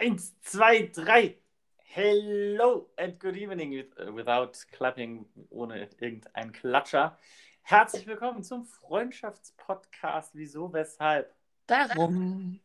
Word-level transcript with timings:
Eins, 0.00 0.40
zwei, 0.42 0.92
drei. 0.94 1.38
Hello 1.78 2.88
and 2.96 3.18
good 3.18 3.34
evening 3.34 3.72
with, 3.72 3.90
without 4.14 4.52
clapping, 4.70 5.26
ohne 5.50 5.88
irgendeinen 5.98 6.52
Klatscher. 6.52 7.18
Herzlich 7.62 8.06
willkommen 8.06 8.44
zum 8.44 8.64
Freundschaftspodcast. 8.64 10.36
Wieso, 10.36 10.72
weshalb? 10.72 11.34
Darum. 11.66 12.60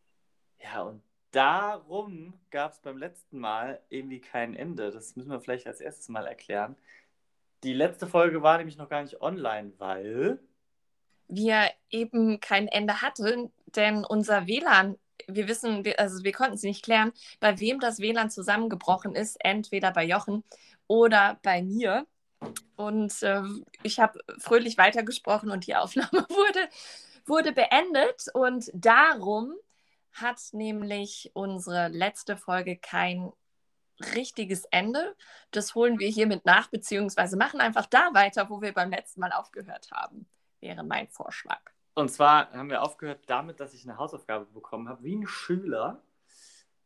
Ja, 0.62 0.84
und 0.84 1.02
darum 1.32 2.40
gab 2.52 2.74
es 2.74 2.80
beim 2.82 3.00
letzten 3.00 3.40
Mal 3.40 3.82
irgendwie 3.90 4.22
kein 4.22 4.56
Ende. 4.56 4.92
Das 4.92 5.16
müssen 5.16 5.32
wir 5.32 5.42
vielleicht 5.42 5.66
als 5.66 5.82
erstes 5.82 6.10
mal 6.10 6.28
erklären. 6.28 6.76
Die 7.64 7.74
letzte 7.74 8.06
Folge 8.06 8.44
war 8.44 8.60
nämlich 8.60 8.78
noch 8.78 8.90
gar 8.90 9.02
nicht 9.02 9.22
online, 9.22 9.74
weil 9.80 10.38
wir 11.28 11.72
eben 11.90 12.40
kein 12.40 12.68
Ende 12.68 13.02
hatten, 13.02 13.52
denn 13.66 14.06
unser 14.06 14.46
WLAN 14.46 15.00
wir 15.28 15.48
wissen, 15.48 15.84
also 15.98 16.24
wir 16.24 16.32
konnten 16.32 16.56
es 16.56 16.64
nicht 16.64 16.84
klären, 16.84 17.14
bei 17.40 17.60
wem 17.60 17.80
das 17.80 18.00
WLAN 18.00 18.30
zusammengebrochen 18.30 19.16
ist, 19.16 19.38
entweder 19.40 19.92
bei 19.92 20.06
Jochen 20.06 20.44
oder 20.88 21.40
bei 21.44 21.62
mir. 21.62 22.06
Und 22.76 23.24
äh, 23.24 23.44
ich 23.84 24.00
habe 24.00 24.20
fröhlich 24.40 24.78
weitergesprochen 24.78 25.52
und 25.52 25.68
die 25.68 25.76
Aufnahme 25.78 26.26
wurde, 26.30 26.70
wurde 27.26 27.52
beendet. 27.52 28.26
Und 28.34 28.70
darum 28.74 29.56
hat 30.12 30.40
nämlich 30.52 31.32
unsere 31.34 31.88
letzte 31.88 32.38
Folge 32.38 32.78
kein 32.78 33.32
richtiges 34.16 34.66
Ende. 34.66 35.16
Das 35.52 35.76
holen 35.76 36.00
wir 36.00 36.10
hiermit 36.10 36.46
nach, 36.46 36.70
beziehungsweise 36.70 37.38
machen 37.38 37.62
einfach 37.62 37.86
da 37.86 38.10
weiter, 38.14 38.50
wo 38.50 38.62
wir 38.62 38.74
beim 38.74 38.90
letzten 38.90 39.22
Mal 39.22 39.32
aufgehört 39.32 39.90
haben, 39.92 40.28
wäre 40.60 40.84
mein 40.84 41.08
Vorschlag. 41.08 41.62
Und 41.96 42.10
zwar 42.10 42.52
haben 42.52 42.70
wir 42.70 42.82
aufgehört 42.82 43.22
damit, 43.28 43.60
dass 43.60 43.74
ich 43.74 43.84
eine 43.84 43.98
Hausaufgabe 43.98 44.46
bekommen 44.46 44.90
habe, 44.90 45.04
wie 45.04 45.16
ein 45.16 45.28
Schüler. 45.28 46.02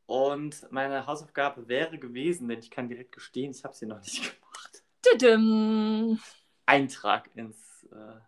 Und 0.06 0.70
meine 0.72 1.06
Hausaufgabe 1.06 1.68
wäre 1.68 1.98
gewesen, 1.98 2.48
denn 2.48 2.60
ich 2.60 2.72
kann 2.72 2.90
direkt 2.90 3.14
gestehen, 3.14 3.52
ich 3.52 3.64
habe 3.64 3.74
sie 3.74 3.86
noch 3.86 4.00
nicht 4.00 4.22
gemacht. 4.42 4.84
Tudum. 5.02 6.20
Eintrag 6.66 7.30
ins 7.36 7.88
äh, 7.92 8.20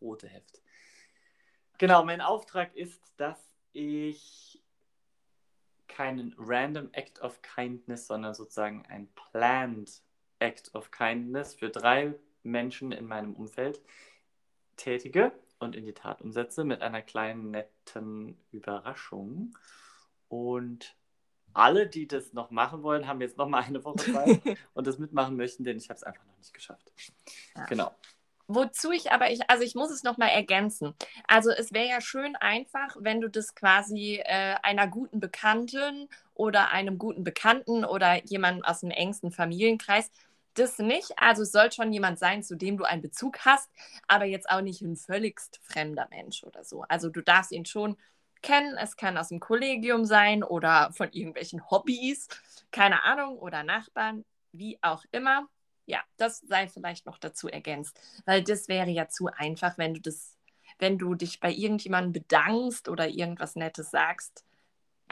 rote 0.00 0.28
Heft. 0.28 0.60
Genau, 1.78 2.04
mein 2.04 2.20
Auftrag 2.20 2.74
ist, 2.74 3.02
dass 3.16 3.38
ich 3.72 4.62
keinen 5.88 6.34
random 6.38 6.90
Act 6.92 7.20
of 7.20 7.40
Kindness, 7.42 8.06
sondern 8.06 8.34
sozusagen 8.34 8.84
ein 8.86 9.08
planned 9.14 10.02
Act 10.38 10.74
of 10.74 10.90
Kindness 10.90 11.54
für 11.54 11.70
drei 11.70 12.14
Menschen 12.42 12.92
in 12.92 13.06
meinem 13.06 13.34
Umfeld 13.34 13.80
tätige 14.76 15.32
und 15.58 15.74
in 15.74 15.86
die 15.86 15.94
Tat 15.94 16.20
umsetze 16.20 16.64
mit 16.64 16.82
einer 16.82 17.02
kleinen 17.02 17.50
netten 17.50 18.38
Überraschung. 18.50 19.56
Und 20.28 20.96
alle, 21.52 21.86
die 21.86 22.06
das 22.06 22.32
noch 22.32 22.50
machen 22.50 22.82
wollen, 22.82 23.06
haben 23.06 23.20
jetzt 23.20 23.38
noch 23.38 23.48
mal 23.48 23.62
eine 23.62 23.82
Woche 23.84 24.12
Zeit 24.12 24.40
und 24.74 24.86
das 24.86 24.98
mitmachen 24.98 25.36
möchten, 25.36 25.64
denn 25.64 25.78
ich 25.78 25.88
habe 25.88 25.96
es 25.96 26.02
einfach 26.02 26.24
noch 26.24 26.36
nicht 26.38 26.52
geschafft. 26.52 26.92
Ja. 27.54 27.64
Genau. 27.66 27.94
Wozu 28.48 28.92
ich 28.92 29.10
aber, 29.10 29.30
ich, 29.30 29.50
also 29.50 29.64
ich 29.64 29.74
muss 29.74 29.90
es 29.90 30.04
noch 30.04 30.18
mal 30.18 30.28
ergänzen. 30.28 30.94
Also 31.26 31.50
es 31.50 31.72
wäre 31.72 31.88
ja 31.88 32.00
schön 32.00 32.36
einfach, 32.36 32.96
wenn 33.00 33.20
du 33.20 33.28
das 33.28 33.56
quasi 33.56 34.20
äh, 34.24 34.54
einer 34.62 34.86
guten 34.86 35.18
Bekannten 35.18 36.08
oder 36.32 36.70
einem 36.70 36.96
guten 36.96 37.24
Bekannten 37.24 37.84
oder 37.84 38.24
jemandem 38.24 38.64
aus 38.64 38.80
dem 38.80 38.90
engsten 38.90 39.32
Familienkreis 39.32 40.12
das 40.58 40.78
nicht. 40.78 41.12
Also 41.16 41.42
es 41.42 41.52
soll 41.52 41.70
schon 41.72 41.92
jemand 41.92 42.18
sein, 42.18 42.42
zu 42.42 42.56
dem 42.56 42.76
du 42.76 42.84
einen 42.84 43.02
Bezug 43.02 43.44
hast, 43.44 43.70
aber 44.08 44.24
jetzt 44.24 44.48
auch 44.50 44.60
nicht 44.60 44.82
ein 44.82 44.96
völligst 44.96 45.60
fremder 45.62 46.08
Mensch 46.10 46.44
oder 46.44 46.64
so. 46.64 46.82
Also 46.88 47.08
du 47.10 47.20
darfst 47.20 47.52
ihn 47.52 47.64
schon 47.64 47.96
kennen. 48.42 48.76
Es 48.76 48.96
kann 48.96 49.18
aus 49.18 49.28
dem 49.28 49.40
Kollegium 49.40 50.04
sein 50.04 50.42
oder 50.42 50.92
von 50.92 51.10
irgendwelchen 51.12 51.70
Hobbys, 51.70 52.28
keine 52.70 53.02
Ahnung, 53.04 53.38
oder 53.38 53.62
Nachbarn, 53.62 54.24
wie 54.52 54.78
auch 54.82 55.04
immer. 55.12 55.48
Ja, 55.86 56.02
das 56.16 56.40
sei 56.40 56.68
vielleicht 56.68 57.06
noch 57.06 57.18
dazu 57.18 57.48
ergänzt, 57.48 58.00
weil 58.24 58.42
das 58.42 58.68
wäre 58.68 58.90
ja 58.90 59.08
zu 59.08 59.28
einfach, 59.28 59.78
wenn 59.78 59.94
du 59.94 60.00
das, 60.00 60.36
wenn 60.78 60.98
du 60.98 61.14
dich 61.14 61.38
bei 61.38 61.52
irgendjemandem 61.52 62.12
bedankst 62.12 62.88
oder 62.88 63.08
irgendwas 63.08 63.54
Nettes 63.54 63.90
sagst, 63.90 64.44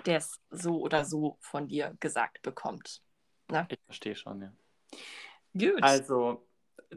der 0.07 0.19
es 0.19 0.41
so 0.51 0.81
oder 0.81 1.05
so 1.05 1.39
von 1.41 1.69
dir 1.69 1.97
gesagt 2.01 2.43
bekommt. 2.43 3.03
Ne? 3.51 3.67
Ich 3.71 3.79
verstehe 3.87 4.17
schon, 4.17 4.43
ja. 4.43 4.53
Gut. 5.55 5.83
Also, 5.83 6.45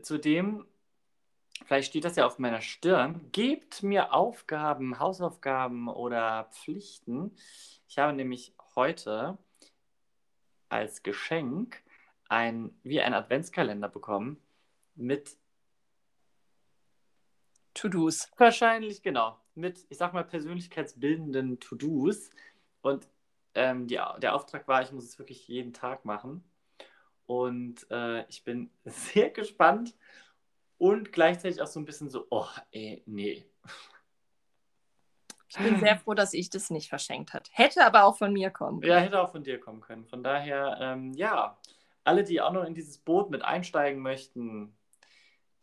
zudem, 0.02 0.66
vielleicht 1.66 1.90
steht 1.90 2.06
das 2.06 2.16
ja 2.16 2.26
auf 2.26 2.40
meiner 2.40 2.62
Stirn, 2.62 3.30
gebt 3.32 3.84
mir 3.84 4.14
Aufgaben, 4.14 5.00
Hausaufgaben 5.00 5.88
oder 5.88 6.50
Pflichten. 6.52 7.36
Ich 7.88 7.98
habe 8.00 8.14
nämlich 8.14 8.54
heute 8.76 9.38
als 10.70 11.04
Geschenk 11.04 11.84
ein, 12.30 12.78
wie 12.84 13.02
ein 13.02 13.14
Adventskalender 13.14 13.88
bekommen 13.88 14.42
mit 14.96 15.38
To-Dos. 17.74 18.32
Wahrscheinlich, 18.38 19.04
genau. 19.04 19.40
Mit, 19.56 19.86
ich 19.90 19.98
sag 19.98 20.14
mal, 20.14 20.24
persönlichkeitsbildenden 20.24 21.60
To-Dos. 21.60 22.32
Und 22.82 23.08
ähm, 23.54 23.88
die, 23.88 24.00
der 24.20 24.36
Auftrag 24.36 24.68
war, 24.68 24.82
ich 24.82 24.92
muss 24.92 25.06
es 25.06 25.20
wirklich 25.20 25.48
jeden 25.48 25.74
Tag 25.74 26.04
machen. 26.06 26.44
Und 27.28 27.86
äh, 27.92 28.26
ich 28.28 28.44
bin 28.44 28.72
sehr 28.86 29.30
gespannt 29.30 29.96
und 30.80 31.12
gleichzeitig 31.12 31.62
auch 31.62 31.68
so 31.68 31.80
ein 31.80 31.86
bisschen 31.86 32.10
so, 32.10 32.26
oh, 32.32 32.48
ey, 32.72 33.04
nee. 33.06 33.46
Ich 35.50 35.58
bin 35.58 35.80
sehr 35.80 35.98
froh, 35.98 36.14
dass 36.14 36.34
ich 36.34 36.50
das 36.50 36.70
nicht 36.70 36.90
verschenkt 36.90 37.34
hat. 37.34 37.50
Hätte 37.52 37.86
aber 37.86 38.04
auch 38.04 38.18
von 38.18 38.34
mir 38.34 38.50
kommen 38.50 38.82
können. 38.82 38.92
Ja, 38.92 39.00
hätte 39.00 39.22
auch 39.22 39.32
von 39.32 39.44
dir 39.44 39.60
kommen 39.60 39.82
können. 39.82 40.06
Von 40.06 40.24
daher, 40.24 40.78
ähm, 40.82 41.14
ja, 41.14 41.58
alle, 42.04 42.24
die 42.24 42.42
auch 42.42 42.52
noch 42.52 42.64
in 42.64 42.74
dieses 42.74 42.98
Boot 42.98 43.30
mit 43.30 43.44
einsteigen 43.44 44.02
möchten, 44.02 44.78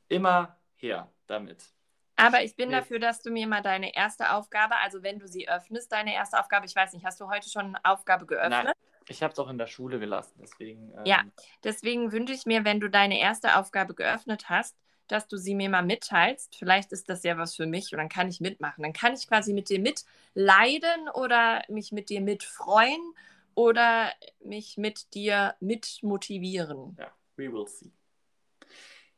immer 0.08 0.56
her 0.76 1.10
damit. 1.26 1.74
Aber 2.16 2.42
ich 2.42 2.56
bin 2.56 2.68
nee. 2.68 2.76
dafür, 2.76 2.98
dass 2.98 3.22
du 3.22 3.30
mir 3.30 3.46
mal 3.46 3.62
deine 3.62 3.94
erste 3.94 4.32
Aufgabe, 4.32 4.76
also 4.76 5.02
wenn 5.02 5.18
du 5.18 5.26
sie 5.26 5.48
öffnest, 5.48 5.90
deine 5.92 6.14
erste 6.14 6.38
Aufgabe, 6.38 6.66
ich 6.66 6.74
weiß 6.74 6.92
nicht, 6.92 7.04
hast 7.04 7.20
du 7.20 7.28
heute 7.28 7.48
schon 7.48 7.66
eine 7.66 7.84
Aufgabe 7.84 8.26
geöffnet? 8.26 8.64
Nein. 8.64 8.74
Ich 9.08 9.22
habe 9.22 9.32
es 9.32 9.38
auch 9.38 9.50
in 9.50 9.58
der 9.58 9.66
Schule 9.66 9.98
gelassen, 9.98 10.38
deswegen. 10.40 10.92
Ähm... 10.96 11.04
Ja, 11.04 11.22
deswegen 11.62 12.12
wünsche 12.12 12.32
ich 12.32 12.46
mir, 12.46 12.64
wenn 12.64 12.80
du 12.80 12.88
deine 12.88 13.20
erste 13.20 13.56
Aufgabe 13.58 13.94
geöffnet 13.94 14.48
hast, 14.48 14.76
dass 15.08 15.28
du 15.28 15.36
sie 15.36 15.54
mir 15.54 15.68
mal 15.68 15.82
mitteilst. 15.82 16.56
Vielleicht 16.56 16.92
ist 16.92 17.08
das 17.08 17.22
ja 17.24 17.36
was 17.36 17.54
für 17.54 17.66
mich 17.66 17.92
und 17.92 17.98
dann 17.98 18.08
kann 18.08 18.28
ich 18.28 18.40
mitmachen. 18.40 18.82
Dann 18.82 18.92
kann 18.92 19.14
ich 19.14 19.28
quasi 19.28 19.52
mit 19.52 19.68
dir 19.68 19.80
mitleiden 19.80 21.08
oder 21.12 21.62
mich 21.68 21.92
mit 21.92 22.08
dir 22.08 22.20
mitfreuen 22.20 23.14
oder 23.54 24.10
mich 24.40 24.78
mit 24.78 25.14
dir 25.14 25.54
mitmotivieren. 25.60 26.96
Ja, 26.98 27.12
we 27.36 27.52
will 27.52 27.66
see. 27.68 27.92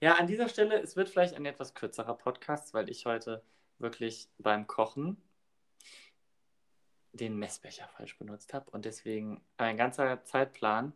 Ja, 0.01 0.17
an 0.17 0.27
dieser 0.27 0.49
Stelle, 0.49 0.81
es 0.81 0.97
wird 0.97 1.09
vielleicht 1.09 1.35
ein 1.35 1.47
etwas 1.47 1.75
kürzerer 1.75 2.15
Podcast, 2.15 2.75
weil 2.75 2.91
ich 2.91 3.07
heute 3.07 3.43
wirklich 3.79 4.29
beim 4.39 4.67
Kochen 4.67 5.17
den 7.17 7.37
Messbecher 7.37 7.89
falsch 7.97 8.17
benutzt 8.19 8.55
habe 8.55 8.71
und 8.71 8.85
deswegen 8.85 9.41
ein 9.57 9.77
ganzer 9.77 10.25
Zeitplan 10.25 10.93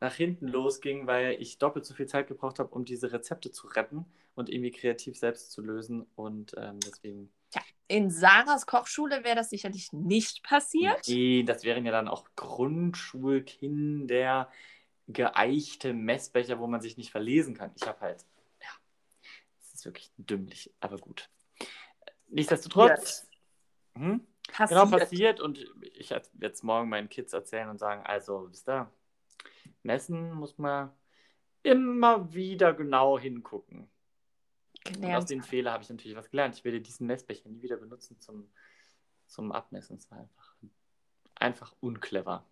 nach 0.00 0.14
hinten 0.14 0.48
losging, 0.48 1.06
weil 1.06 1.40
ich 1.40 1.58
doppelt 1.58 1.86
so 1.86 1.94
viel 1.94 2.06
Zeit 2.06 2.28
gebraucht 2.28 2.58
habe, 2.58 2.74
um 2.74 2.84
diese 2.84 3.12
Rezepte 3.12 3.50
zu 3.50 3.66
retten 3.66 4.04
und 4.34 4.50
irgendwie 4.50 4.70
kreativ 4.70 5.18
selbst 5.18 5.52
zu 5.52 5.62
lösen 5.62 6.06
und 6.14 6.54
ähm, 6.58 6.78
deswegen. 6.80 7.32
Ja, 7.54 7.62
in 7.88 8.10
Sarahs 8.10 8.66
Kochschule 8.66 9.24
wäre 9.24 9.36
das 9.36 9.48
sicherlich 9.50 9.92
nicht 9.92 10.42
passiert. 10.42 11.06
Nee, 11.08 11.44
das 11.44 11.64
wären 11.64 11.86
ja 11.86 11.92
dann 11.92 12.08
auch 12.08 12.26
Grundschulkinder 12.36 14.50
geeichte 15.08 15.92
Messbecher, 15.92 16.58
wo 16.58 16.66
man 16.66 16.80
sich 16.80 16.96
nicht 16.96 17.10
verlesen 17.10 17.54
kann. 17.54 17.70
Ich 17.76 17.86
habe 17.86 18.00
halt, 18.00 18.24
ja, 18.60 18.68
das 19.60 19.74
ist 19.74 19.84
wirklich 19.84 20.10
dümmlich, 20.16 20.72
aber 20.80 20.96
gut. 20.98 21.30
Nichtsdestotrotz, 22.28 23.28
hm? 23.94 24.26
Passiert. 24.48 24.80
Genau, 24.80 24.98
passiert. 24.98 25.40
Und 25.40 25.58
ich 25.94 26.10
werde 26.10 26.28
jetzt 26.40 26.64
morgen 26.64 26.88
meinen 26.88 27.08
Kids 27.08 27.32
erzählen 27.32 27.68
und 27.68 27.78
sagen, 27.78 28.02
also, 28.04 28.50
wisst 28.50 28.68
ihr, 28.68 28.90
messen 29.82 30.32
muss 30.32 30.58
man 30.58 30.92
immer 31.62 32.32
wieder 32.32 32.72
genau 32.74 33.18
hingucken. 33.18 33.88
Gelernt. 34.84 35.04
Und 35.04 35.14
aus 35.14 35.26
den 35.26 35.42
Fehlern 35.42 35.72
habe 35.72 35.82
ich 35.82 35.90
natürlich 35.90 36.16
was 36.16 36.30
gelernt. 36.30 36.54
Ich 36.56 36.64
werde 36.64 36.80
diesen 36.80 37.06
Messbecher 37.06 37.48
nie 37.48 37.62
wieder 37.62 37.76
benutzen 37.76 38.20
zum, 38.20 38.50
zum 39.26 39.52
Abmessen. 39.52 39.96
Es 39.96 40.10
war 40.10 40.18
einfach, 40.18 40.56
einfach 41.34 41.74
unclever. 41.80 42.46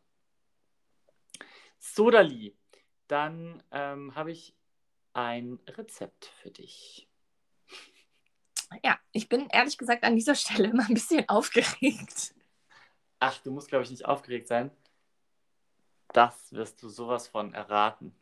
Sodali, 1.79 2.57
dann 3.07 3.63
ähm, 3.71 4.15
habe 4.15 4.33
ich 4.33 4.57
ein 5.13 5.61
Rezept 5.69 6.27
für 6.27 6.51
dich. 6.51 7.09
Ja, 8.83 8.99
ich 9.13 9.29
bin 9.29 9.49
ehrlich 9.51 9.79
gesagt 9.79 10.05
an 10.05 10.17
dieser 10.17 10.35
Stelle 10.35 10.69
immer 10.69 10.87
ein 10.87 10.95
bisschen 10.95 11.29
aufgeregt. 11.29 12.35
Ach, 13.21 13.39
du 13.39 13.51
musst, 13.51 13.69
glaube 13.69 13.85
ich, 13.85 13.91
nicht 13.91 14.05
aufgeregt 14.05 14.49
sein. 14.49 14.71
Das 16.13 16.53
wirst 16.53 16.83
du 16.83 16.89
sowas 16.89 17.29
von 17.29 17.55
erraten. 17.55 18.15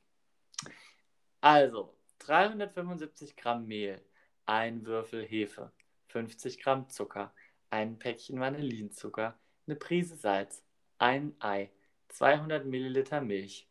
Also, 1.40 1.94
375 2.20 3.36
Gramm 3.36 3.66
Mehl, 3.66 4.00
ein 4.46 4.86
Würfel 4.86 5.24
Hefe, 5.26 5.72
50 6.08 6.60
Gramm 6.60 6.88
Zucker, 6.88 7.34
ein 7.70 7.98
Päckchen 7.98 8.38
Vanillinzucker, 8.38 9.36
eine 9.66 9.76
Prise 9.76 10.16
Salz, 10.16 10.62
ein 10.98 11.34
Ei, 11.40 11.70
200 12.08 12.64
Milliliter 12.64 13.20
Milch, 13.20 13.68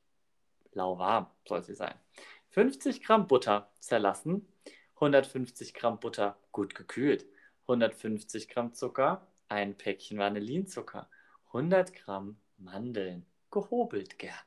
lauwarm 0.73 1.27
soll 1.47 1.63
sie 1.63 1.75
sein, 1.75 1.95
50 2.49 3.03
Gramm 3.03 3.27
Butter 3.27 3.71
zerlassen, 3.79 4.45
150 5.01 5.73
Gramm 5.73 5.99
Butter 5.99 6.37
gut 6.51 6.75
gekühlt, 6.75 7.25
150 7.63 8.47
Gramm 8.49 8.73
Zucker, 8.73 9.27
ein 9.49 9.75
Päckchen 9.75 10.19
Vanillinzucker, 10.19 11.09
100 11.47 11.93
Gramm 11.93 12.39
Mandeln, 12.57 13.25
gehobelt 13.49 14.19
gerne. 14.19 14.37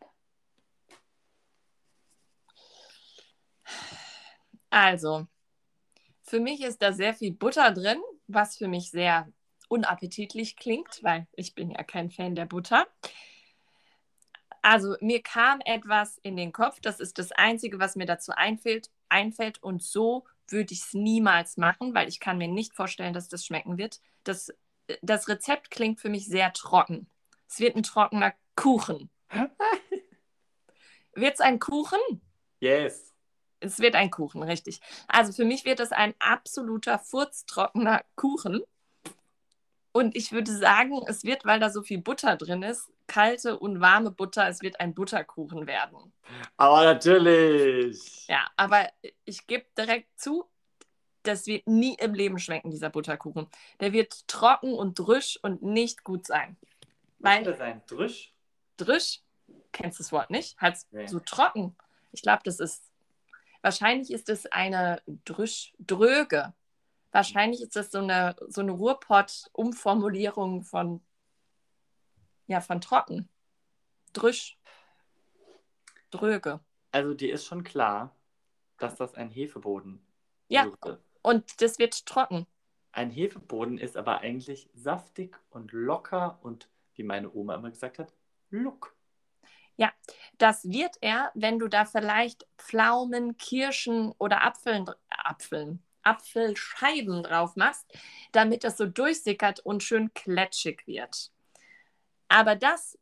Also, 4.71 5.27
für 6.23 6.39
mich 6.41 6.63
ist 6.63 6.83
da 6.83 6.93
sehr 6.93 7.15
viel 7.15 7.33
Butter 7.33 7.73
drin, 7.73 8.01
was 8.29 8.57
für 8.57 8.69
mich 8.69 8.91
sehr 8.91 9.29
unappetitlich 9.69 10.57
klingt, 10.57 11.03
weil 11.03 11.27
ich 11.33 11.55
bin 11.55 11.71
ja 11.71 11.83
kein 11.83 12.11
Fan 12.11 12.35
der 12.37 12.47
Butter. 12.47 12.87
Also 14.63 14.97
mir 15.01 15.23
kam 15.23 15.61
etwas 15.65 16.19
in 16.19 16.37
den 16.37 16.53
Kopf, 16.53 16.81
das 16.81 16.99
ist 16.99 17.19
das 17.19 17.33
Einzige, 17.33 17.79
was 17.79 17.97
mir 17.97 18.07
dazu 18.07 18.33
einfällt, 18.33 18.91
einfällt 19.09 19.63
und 19.63 19.83
so 19.83 20.25
würde 20.49 20.73
ich 20.73 20.83
es 20.83 20.95
niemals 20.95 21.57
machen, 21.57 21.95
weil 21.95 22.09
ich 22.09 22.21
kann 22.21 22.39
mir 22.39 22.49
nicht 22.49 22.75
vorstellen, 22.75 23.15
dass 23.15 23.29
das 23.29 23.45
schmecken 23.45 23.79
wird. 23.79 24.01
Das, 24.25 24.53
das 25.03 25.29
Rezept 25.29 25.71
klingt 25.71 26.01
für 26.01 26.09
mich 26.09 26.27
sehr 26.27 26.53
trocken. 26.53 27.09
Es 27.49 27.61
wird 27.61 27.77
ein 27.77 27.83
trockener 27.83 28.35
Kuchen. 28.57 29.11
wird 31.15 31.35
es 31.35 31.41
ein 31.41 31.59
Kuchen? 31.59 31.99
Yes. 32.61 33.15
Es 33.61 33.79
wird 33.79 33.95
ein 33.95 34.11
Kuchen, 34.11 34.43
richtig. 34.43 34.81
Also 35.09 35.33
für 35.33 35.45
mich 35.45 35.65
wird 35.65 35.81
es 35.81 35.93
ein 35.93 36.15
absoluter 36.19 36.99
furztrockener 36.99 38.05
Kuchen. 38.15 38.63
Und 39.93 40.17
ich 40.17 40.33
würde 40.33 40.55
sagen, 40.55 41.03
es 41.07 41.25
wird, 41.25 41.45
weil 41.45 41.61
da 41.61 41.71
so 41.71 41.83
viel 41.83 41.99
Butter 41.99 42.37
drin 42.37 42.63
ist, 42.63 42.91
kalte 43.07 43.59
und 43.59 43.81
warme 43.81 44.11
Butter, 44.11 44.49
es 44.49 44.63
wird 44.63 44.81
ein 44.81 44.95
Butterkuchen 44.95 45.67
werden. 45.67 46.13
Aber 46.57 46.85
natürlich. 46.85 48.27
Ja, 48.29 48.47
aber 48.57 48.89
ich 49.25 49.47
gebe 49.47 49.67
direkt 49.77 50.19
zu, 50.19 50.47
das 51.23 51.47
wird 51.47 51.67
nie 51.67 51.95
im 51.95 52.15
Leben 52.15 52.39
schmecken, 52.39 52.71
dieser 52.71 52.91
Butterkuchen. 52.91 53.49
Der 53.81 53.93
wird 53.93 54.29
trocken 54.29 54.75
und 54.75 54.99
drüsch 54.99 55.39
und 55.43 55.63
nicht 55.63 56.05
gut 56.05 56.27
sein. 56.27 56.57
Weil 57.19 57.43
das 57.43 57.59
sein? 57.59 57.83
Drüsch? 57.87 58.33
Drüsch? 58.77 59.21
Kennst 59.73 59.99
du 59.99 60.03
das 60.03 60.13
Wort 60.13 60.31
nicht? 60.31 60.61
Halt 60.61 60.77
nee. 60.91 61.07
so 61.07 61.21
trocken. 61.21 61.77
Ich 62.13 62.23
glaube, 62.23 62.43
das 62.45 62.61
ist. 62.61 62.83
Wahrscheinlich 63.63 64.13
ist 64.13 64.29
es 64.29 64.47
eine 64.47 65.03
Drüsch, 65.25 65.73
Dröge. 65.79 66.53
Wahrscheinlich 67.13 67.63
ist 67.63 67.77
das 67.77 67.91
so 67.91 67.99
eine, 67.99 68.37
so 68.49 68.61
eine 68.61 68.73
Ruhrpott-Umformulierung 68.73 70.65
von, 70.65 71.01
ja, 72.47 72.61
von 72.61 72.81
trocken. 72.81 73.29
Drüsch. 74.13 74.59
Dröge. 76.11 76.61
Also 76.93 77.15
dir 77.15 77.33
ist 77.33 77.45
schon 77.45 77.65
klar, 77.65 78.15
dass 78.79 78.97
das 78.97 79.15
ein 79.15 79.31
Hefeboden 79.31 80.01
Ja, 80.49 80.71
und 81.23 81.61
das 81.61 81.79
wird 81.79 82.07
trocken. 82.07 82.47
Ein 82.93 83.11
Hefeboden 83.11 83.79
ist 83.79 83.97
aber 83.97 84.21
eigentlich 84.21 84.71
saftig 84.75 85.37
und 85.51 85.73
locker 85.73 86.39
und, 86.43 86.69
wie 86.95 87.03
meine 87.03 87.33
Oma 87.33 87.57
immer 87.57 87.71
gesagt 87.71 87.99
hat, 87.99 88.13
look. 88.51 88.95
Ja, 89.77 89.93
das 90.39 90.65
wird 90.71 90.97
er, 91.01 91.33
wenn 91.35 91.59
du 91.59 91.67
da 91.67 91.85
vielleicht 91.85 92.47
Pflaumen, 92.59 93.37
Kirschen 93.37 94.13
oder 94.19 94.45
Apfeln, 94.45 94.89
Apfeln, 95.09 95.83
Apfelscheiben 96.05 97.25
drauf 97.25 97.57
machst, 97.57 97.87
damit 98.31 98.63
das 98.63 98.77
so 98.77 98.87
durchsickert 98.87 99.59
und 99.61 99.83
schön 99.83 100.15
kletschig 100.15 100.87
wird. 100.87 101.33
Aber 102.35 102.57
das, 102.57 102.99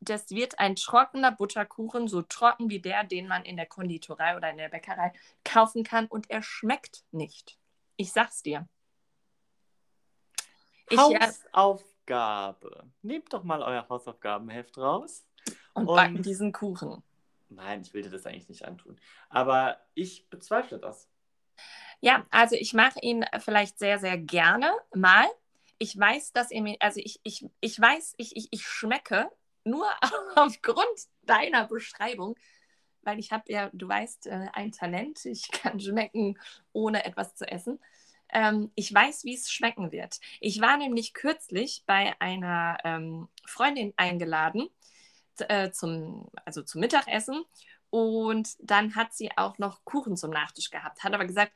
das 0.00 0.30
wird 0.30 0.58
ein 0.58 0.74
trockener 0.74 1.30
Butterkuchen, 1.30 2.08
so 2.08 2.22
trocken 2.22 2.68
wie 2.70 2.80
der, 2.80 3.04
den 3.04 3.28
man 3.28 3.44
in 3.44 3.56
der 3.56 3.66
Konditorei 3.66 4.36
oder 4.36 4.50
in 4.50 4.56
der 4.56 4.68
Bäckerei 4.68 5.12
kaufen 5.44 5.84
kann 5.84 6.06
und 6.06 6.28
er 6.28 6.42
schmeckt 6.42 7.04
nicht. 7.12 7.56
Ich 7.96 8.12
sag's 8.12 8.42
dir. 8.42 8.68
Ich, 10.90 10.98
Hausaufgabe. 10.98 12.90
Nehmt 13.02 13.32
doch 13.32 13.44
mal 13.44 13.62
euer 13.62 13.88
Hausaufgabenheft 13.88 14.76
raus. 14.76 15.24
Und, 15.74 15.86
und 15.86 15.94
backen 15.94 16.22
diesen 16.24 16.50
Kuchen. 16.50 17.04
Nein, 17.50 17.82
ich 17.82 17.94
will 17.94 18.02
dir 18.02 18.10
das 18.10 18.26
eigentlich 18.26 18.48
nicht 18.48 18.64
antun. 18.64 18.98
Aber 19.28 19.78
ich 19.94 20.28
bezweifle 20.30 20.80
das. 20.80 21.08
Ja, 22.00 22.26
also 22.30 22.56
ich 22.56 22.74
mache 22.74 22.98
ihn 23.02 23.24
vielleicht 23.38 23.78
sehr, 23.78 24.00
sehr 24.00 24.18
gerne 24.18 24.72
mal. 24.92 25.28
Ich 25.78 25.98
weiß, 25.98 26.32
dass 26.32 26.50
ihr 26.50 26.62
mir, 26.62 26.76
also 26.80 27.00
ich, 27.02 27.20
ich, 27.22 27.46
ich 27.60 27.80
weiß, 27.80 28.14
ich, 28.18 28.36
ich, 28.36 28.48
ich 28.50 28.66
schmecke 28.66 29.30
nur 29.64 29.88
aufgrund 30.36 30.86
deiner 31.22 31.66
Beschreibung, 31.66 32.36
weil 33.02 33.18
ich 33.18 33.32
habe 33.32 33.44
ja, 33.46 33.70
du 33.72 33.88
weißt, 33.88 34.26
äh, 34.26 34.48
ein 34.52 34.72
Talent. 34.72 35.24
Ich 35.24 35.50
kann 35.50 35.80
schmecken, 35.80 36.38
ohne 36.72 37.04
etwas 37.04 37.34
zu 37.36 37.46
essen. 37.46 37.78
Ähm, 38.30 38.70
ich 38.74 38.92
weiß, 38.92 39.24
wie 39.24 39.34
es 39.34 39.50
schmecken 39.50 39.92
wird. 39.92 40.20
Ich 40.40 40.60
war 40.60 40.76
nämlich 40.76 41.14
kürzlich 41.14 41.84
bei 41.86 42.14
einer 42.20 42.78
ähm, 42.84 43.28
Freundin 43.46 43.94
eingeladen 43.96 44.68
äh, 45.38 45.70
zum, 45.70 46.28
also 46.44 46.62
zum 46.62 46.80
Mittagessen 46.80 47.44
und 47.90 48.56
dann 48.60 48.96
hat 48.96 49.14
sie 49.14 49.30
auch 49.36 49.58
noch 49.58 49.84
Kuchen 49.84 50.16
zum 50.16 50.30
Nachtisch 50.30 50.70
gehabt, 50.70 51.02
hat 51.02 51.14
aber 51.14 51.24
gesagt, 51.24 51.52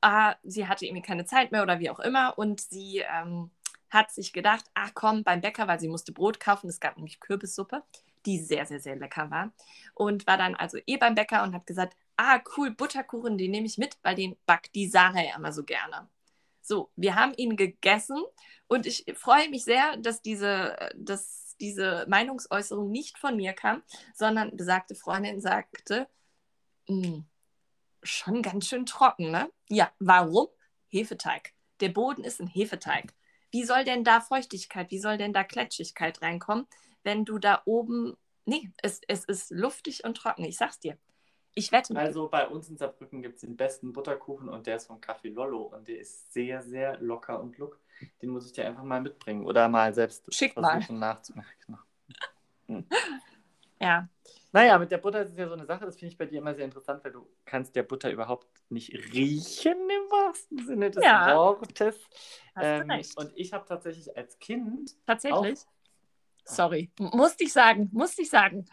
ah, 0.00 0.36
sie 0.42 0.66
hatte 0.66 0.86
irgendwie 0.86 1.02
keine 1.02 1.26
Zeit 1.26 1.52
mehr 1.52 1.62
oder 1.62 1.78
wie 1.78 1.90
auch 1.90 2.00
immer 2.00 2.38
und 2.38 2.60
sie 2.60 3.00
ähm, 3.00 3.50
hat 3.94 4.12
sich 4.12 4.32
gedacht, 4.32 4.64
ach 4.74 4.90
komm, 4.94 5.24
beim 5.24 5.40
Bäcker, 5.40 5.68
weil 5.68 5.80
sie 5.80 5.88
musste 5.88 6.12
Brot 6.12 6.40
kaufen, 6.40 6.68
es 6.68 6.80
gab 6.80 6.96
nämlich 6.96 7.20
Kürbissuppe, 7.20 7.82
die 8.26 8.38
sehr, 8.38 8.66
sehr, 8.66 8.80
sehr 8.80 8.96
lecker 8.96 9.30
war 9.30 9.52
und 9.94 10.26
war 10.26 10.36
dann 10.36 10.54
also 10.54 10.78
eh 10.86 10.96
beim 10.96 11.14
Bäcker 11.14 11.42
und 11.44 11.54
hat 11.54 11.66
gesagt, 11.66 11.96
ah 12.16 12.40
cool, 12.56 12.72
Butterkuchen, 12.72 13.38
den 13.38 13.52
nehme 13.52 13.66
ich 13.66 13.78
mit, 13.78 13.96
weil 14.02 14.16
den 14.16 14.36
backt 14.46 14.74
die 14.74 14.88
Sarah 14.88 15.22
ja 15.22 15.36
immer 15.36 15.52
so 15.52 15.62
gerne. 15.62 16.08
So, 16.60 16.90
wir 16.96 17.14
haben 17.14 17.34
ihn 17.36 17.56
gegessen 17.56 18.22
und 18.66 18.86
ich 18.86 19.04
freue 19.14 19.48
mich 19.50 19.64
sehr, 19.64 19.96
dass 19.98 20.22
diese, 20.22 20.76
dass 20.96 21.56
diese 21.60 22.06
Meinungsäußerung 22.08 22.90
nicht 22.90 23.18
von 23.18 23.36
mir 23.36 23.52
kam, 23.52 23.82
sondern 24.14 24.56
besagte 24.56 24.94
Freundin 24.94 25.40
sagte, 25.40 26.08
hm, 26.88 27.26
schon 28.02 28.42
ganz 28.42 28.66
schön 28.66 28.86
trocken, 28.86 29.30
ne? 29.30 29.50
Ja, 29.68 29.92
warum? 29.98 30.48
Hefeteig. 30.88 31.52
Der 31.80 31.90
Boden 31.90 32.24
ist 32.24 32.40
ein 32.40 32.46
Hefeteig. 32.46 33.14
Wie 33.54 33.62
soll 33.62 33.84
denn 33.84 34.02
da 34.02 34.20
Feuchtigkeit, 34.20 34.90
wie 34.90 34.98
soll 34.98 35.16
denn 35.16 35.32
da 35.32 35.44
Kletschigkeit 35.44 36.20
reinkommen, 36.22 36.66
wenn 37.04 37.24
du 37.24 37.38
da 37.38 37.62
oben. 37.66 38.16
Nee, 38.46 38.72
es, 38.82 39.00
es 39.06 39.24
ist 39.24 39.52
luftig 39.52 40.02
und 40.02 40.16
trocken, 40.16 40.44
ich 40.44 40.56
sag's 40.56 40.80
dir. 40.80 40.98
Ich 41.54 41.70
wette. 41.70 41.94
Also 41.94 42.28
bei 42.28 42.48
uns 42.48 42.68
in 42.68 42.76
Saarbrücken 42.76 43.22
gibt 43.22 43.36
es 43.36 43.42
den 43.42 43.56
besten 43.56 43.92
Butterkuchen 43.92 44.48
und 44.48 44.66
der 44.66 44.74
ist 44.74 44.88
von 44.88 45.00
Café 45.00 45.32
Lollo 45.32 45.72
und 45.72 45.86
der 45.86 46.00
ist 46.00 46.32
sehr, 46.32 46.62
sehr 46.62 46.98
locker 46.98 47.40
und 47.40 47.56
look. 47.56 47.78
Den 48.20 48.30
muss 48.30 48.44
ich 48.44 48.52
dir 48.52 48.66
einfach 48.66 48.82
mal 48.82 49.00
mitbringen 49.00 49.46
oder 49.46 49.68
mal 49.68 49.94
selbst 49.94 50.34
Schick 50.34 50.54
versuchen 50.54 50.98
mal. 50.98 51.14
nachzumachen. 51.14 51.78
Hm. 52.66 52.84
Ja. 53.80 54.08
Naja, 54.52 54.78
mit 54.78 54.90
der 54.90 54.98
Butter 54.98 55.22
ist 55.22 55.32
es 55.32 55.36
ja 55.36 55.46
so 55.46 55.54
eine 55.54 55.66
Sache, 55.66 55.84
das 55.84 55.96
finde 55.96 56.12
ich 56.12 56.16
bei 56.16 56.26
dir 56.26 56.38
immer 56.38 56.54
sehr 56.54 56.64
interessant, 56.64 57.04
weil 57.04 57.12
du 57.12 57.28
kannst 57.44 57.76
der 57.76 57.82
Butter 57.82 58.10
überhaupt 58.10 58.46
nicht 58.70 58.94
riechen 59.12 59.76
wahrsten 60.34 60.66
Sinne 60.66 60.90
des 60.90 61.04
ja. 61.04 61.34
Wortes. 61.34 61.96
Ähm, 62.60 62.90
und 63.16 63.32
ich 63.34 63.52
habe 63.52 63.64
tatsächlich 63.66 64.16
als 64.16 64.38
Kind. 64.38 64.94
Tatsächlich? 65.06 65.60
Sorry, 66.44 66.90
musste 66.98 67.44
ich 67.44 67.52
sagen, 67.52 67.88
musste 67.92 68.22
ich 68.22 68.30
sagen. 68.30 68.66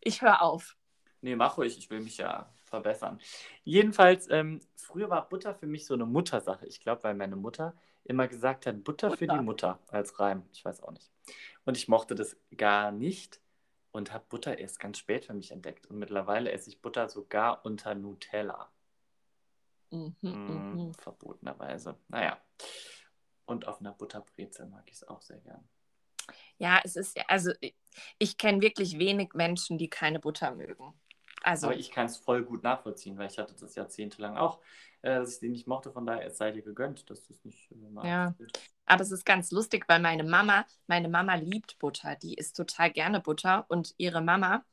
Ich 0.00 0.22
höre 0.22 0.42
auf. 0.42 0.76
Nee, 1.20 1.36
mach 1.36 1.58
ruhig, 1.58 1.76
ich 1.78 1.90
will 1.90 2.00
mich 2.00 2.16
ja 2.16 2.52
verbessern. 2.64 3.20
Jedenfalls, 3.62 4.28
ähm, 4.30 4.60
früher 4.74 5.10
war 5.10 5.28
Butter 5.28 5.54
für 5.54 5.66
mich 5.66 5.86
so 5.86 5.94
eine 5.94 6.06
Muttersache. 6.06 6.66
Ich 6.66 6.80
glaube, 6.80 7.04
weil 7.04 7.14
meine 7.14 7.36
Mutter 7.36 7.74
immer 8.04 8.26
gesagt 8.26 8.66
hat, 8.66 8.82
Butter, 8.82 9.08
Butter, 9.08 9.18
für 9.18 9.26
die 9.26 9.44
Mutter 9.44 9.78
als 9.88 10.18
Reim. 10.18 10.42
Ich 10.52 10.64
weiß 10.64 10.82
auch 10.82 10.90
nicht. 10.90 11.10
Und 11.64 11.76
ich 11.76 11.86
mochte 11.86 12.14
das 12.14 12.36
gar 12.56 12.90
nicht 12.90 13.40
und 13.92 14.12
habe 14.12 14.24
Butter 14.28 14.58
erst 14.58 14.80
ganz 14.80 14.98
spät 14.98 15.26
für 15.26 15.34
mich 15.34 15.52
entdeckt. 15.52 15.86
Und 15.86 15.98
mittlerweile 15.98 16.50
esse 16.50 16.70
ich 16.70 16.80
Butter 16.80 17.08
sogar 17.08 17.64
unter 17.64 17.94
Nutella. 17.94 18.70
Mhm, 19.90 20.16
mm, 20.20 20.74
mhm. 20.74 20.94
verbotenerweise. 20.94 21.96
Naja. 22.08 22.40
Und 23.44 23.66
auf 23.66 23.80
einer 23.80 23.92
Butterbrezel 23.92 24.66
mag 24.66 24.84
ich 24.86 24.96
es 24.96 25.08
auch 25.08 25.20
sehr 25.20 25.38
gern. 25.38 25.68
Ja, 26.58 26.80
es 26.84 26.96
ist, 26.96 27.18
also 27.28 27.52
ich, 27.60 27.74
ich 28.18 28.38
kenne 28.38 28.60
wirklich 28.60 28.98
wenig 28.98 29.34
Menschen, 29.34 29.78
die 29.78 29.88
keine 29.88 30.20
Butter 30.20 30.54
mögen. 30.54 30.94
Also, 31.42 31.68
Aber 31.68 31.76
ich 31.76 31.90
kann 31.90 32.06
es 32.06 32.18
voll 32.18 32.44
gut 32.44 32.62
nachvollziehen, 32.62 33.16
weil 33.16 33.30
ich 33.30 33.38
hatte 33.38 33.54
das 33.58 33.74
jahrzehntelang 33.74 34.36
auch, 34.36 34.60
äh, 35.02 35.16
dass 35.16 35.34
ich 35.34 35.38
sie 35.38 35.48
nicht 35.48 35.66
mochte. 35.66 35.90
Von 35.90 36.06
daher, 36.06 36.26
es 36.26 36.36
sei 36.36 36.52
dir 36.52 36.62
gegönnt, 36.62 37.08
dass 37.08 37.22
du 37.22 37.32
es 37.32 37.44
nicht 37.44 37.70
äh, 37.72 38.06
Ja, 38.06 38.34
aber 38.84 39.02
es 39.02 39.10
ist 39.10 39.24
ganz 39.24 39.50
lustig, 39.50 39.84
weil 39.88 40.00
meine 40.00 40.24
Mama, 40.24 40.66
meine 40.86 41.08
Mama 41.08 41.34
liebt 41.34 41.78
Butter. 41.78 42.16
Die 42.16 42.34
isst 42.34 42.56
total 42.56 42.90
gerne 42.90 43.20
Butter 43.20 43.64
und 43.68 43.94
ihre 43.96 44.20
Mama, 44.20 44.64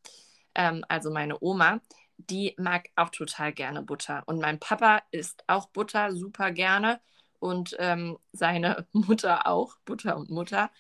ähm, 0.56 0.84
also 0.90 1.10
meine 1.12 1.42
Oma, 1.42 1.80
die 2.18 2.56
mag 2.58 2.90
auch 2.96 3.10
total 3.10 3.54
gerne 3.54 3.82
Butter. 3.82 4.24
Und 4.26 4.40
mein 4.40 4.60
Papa 4.60 5.02
isst 5.12 5.44
auch 5.48 5.68
Butter 5.70 6.12
super 6.12 6.52
gerne 6.52 7.00
und 7.40 7.76
ähm, 7.80 8.18
seine 8.32 8.88
Mutter 8.94 9.48
auch, 9.48 9.78
Butter 9.86 10.18
und 10.18 10.30
Mutter. 10.30 10.72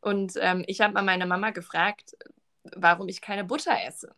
Und 0.00 0.34
ähm, 0.40 0.64
ich 0.66 0.80
habe 0.80 0.94
mal 0.94 1.02
meine 1.02 1.26
Mama 1.26 1.50
gefragt, 1.50 2.16
warum 2.76 3.08
ich 3.08 3.20
keine 3.20 3.44
Butter 3.44 3.76
esse. 3.86 4.14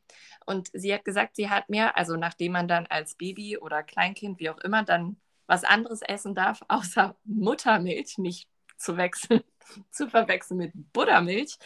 Und 0.47 0.71
sie 0.73 0.93
hat 0.93 1.05
gesagt, 1.05 1.37
sie 1.37 1.51
hat 1.51 1.69
mir, 1.69 1.97
also 1.97 2.17
nachdem 2.17 2.53
man 2.53 2.69
dann 2.69 2.87
als 2.87 3.15
Baby 3.15 3.59
oder 3.59 3.83
Kleinkind, 3.83 4.41
wie 4.41 4.51
auch 4.51 4.59
immer, 4.59 4.83
dann 4.83 5.17
was 5.47 5.65
anderes 5.65 6.03
essen 6.03 6.35
darf, 6.35 6.63
außer 6.69 7.17
Muttermilch, 7.25 8.19
nicht 8.19 8.49
zu 8.77 8.97
wechseln, 8.97 9.43
zu 9.91 10.09
verwechseln 10.09 10.59
mit 10.59 10.73
Buttermilch, 10.93 11.59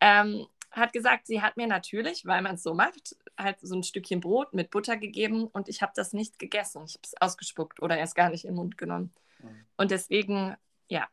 ähm, 0.00 0.46
hat 0.74 0.92
gesagt, 0.92 1.26
sie 1.26 1.42
hat 1.42 1.56
mir 1.56 1.66
natürlich, 1.66 2.26
weil 2.26 2.42
man 2.42 2.56
es 2.56 2.62
so 2.62 2.74
macht, 2.74 3.16
halt 3.38 3.58
so 3.60 3.74
ein 3.74 3.82
Stückchen 3.82 4.20
Brot 4.20 4.52
mit 4.54 4.70
Butter 4.70 4.96
gegeben 4.96 5.46
und 5.46 5.68
ich 5.68 5.82
habe 5.82 5.92
das 5.94 6.12
nicht 6.12 6.38
gegessen. 6.38 6.84
Ich 6.86 6.94
habe 6.94 7.02
es 7.04 7.20
ausgespuckt 7.20 7.80
oder 7.80 7.96
erst 7.96 8.14
gar 8.14 8.30
nicht 8.30 8.44
in 8.44 8.50
den 8.50 8.56
Mund 8.56 8.78
genommen. 8.78 9.12
Mhm. 9.40 9.66
Und 9.76 9.90
deswegen, 9.90 10.56
ja, 10.88 11.08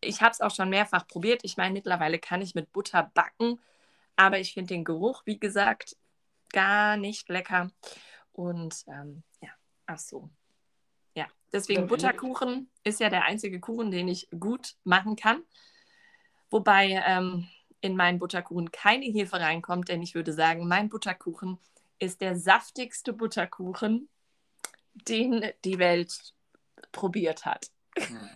ich 0.00 0.22
habe 0.22 0.32
es 0.32 0.40
auch 0.40 0.54
schon 0.54 0.70
mehrfach 0.70 1.06
probiert. 1.06 1.40
Ich 1.44 1.56
meine, 1.56 1.72
mittlerweile 1.72 2.18
kann 2.18 2.42
ich 2.42 2.54
mit 2.54 2.72
Butter 2.72 3.10
backen, 3.14 3.60
aber 4.16 4.38
ich 4.38 4.54
finde 4.54 4.74
den 4.74 4.84
Geruch, 4.84 5.22
wie 5.24 5.38
gesagt, 5.38 5.96
gar 6.52 6.96
nicht 6.96 7.28
lecker. 7.28 7.70
Und 8.32 8.84
ähm, 8.88 9.22
ja, 9.40 9.50
ach 9.86 9.98
so. 9.98 10.30
Ja, 11.14 11.26
deswegen 11.52 11.86
Butterkuchen 11.86 12.70
ist 12.82 13.00
ja 13.00 13.08
der 13.08 13.24
einzige 13.24 13.60
Kuchen, 13.60 13.90
den 13.90 14.08
ich 14.08 14.28
gut 14.38 14.74
machen 14.84 15.16
kann. 15.16 15.42
Wobei 16.50 17.02
ähm, 17.06 17.48
in 17.84 17.96
meinen 17.96 18.18
Butterkuchen 18.18 18.72
keine 18.72 19.04
Hefe 19.04 19.38
reinkommt, 19.38 19.90
denn 19.90 20.00
ich 20.00 20.14
würde 20.14 20.32
sagen, 20.32 20.66
mein 20.66 20.88
Butterkuchen 20.88 21.58
ist 21.98 22.22
der 22.22 22.34
saftigste 22.34 23.12
Butterkuchen, 23.12 24.08
den 24.94 25.44
die 25.66 25.78
Welt 25.78 26.32
probiert 26.92 27.44
hat. 27.44 27.70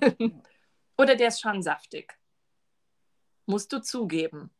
Mhm. 0.02 0.42
Oder 0.98 1.16
der 1.16 1.28
ist 1.28 1.40
schon 1.40 1.62
saftig. 1.62 2.18
Musst 3.46 3.72
du 3.72 3.78
zugeben. 3.78 4.50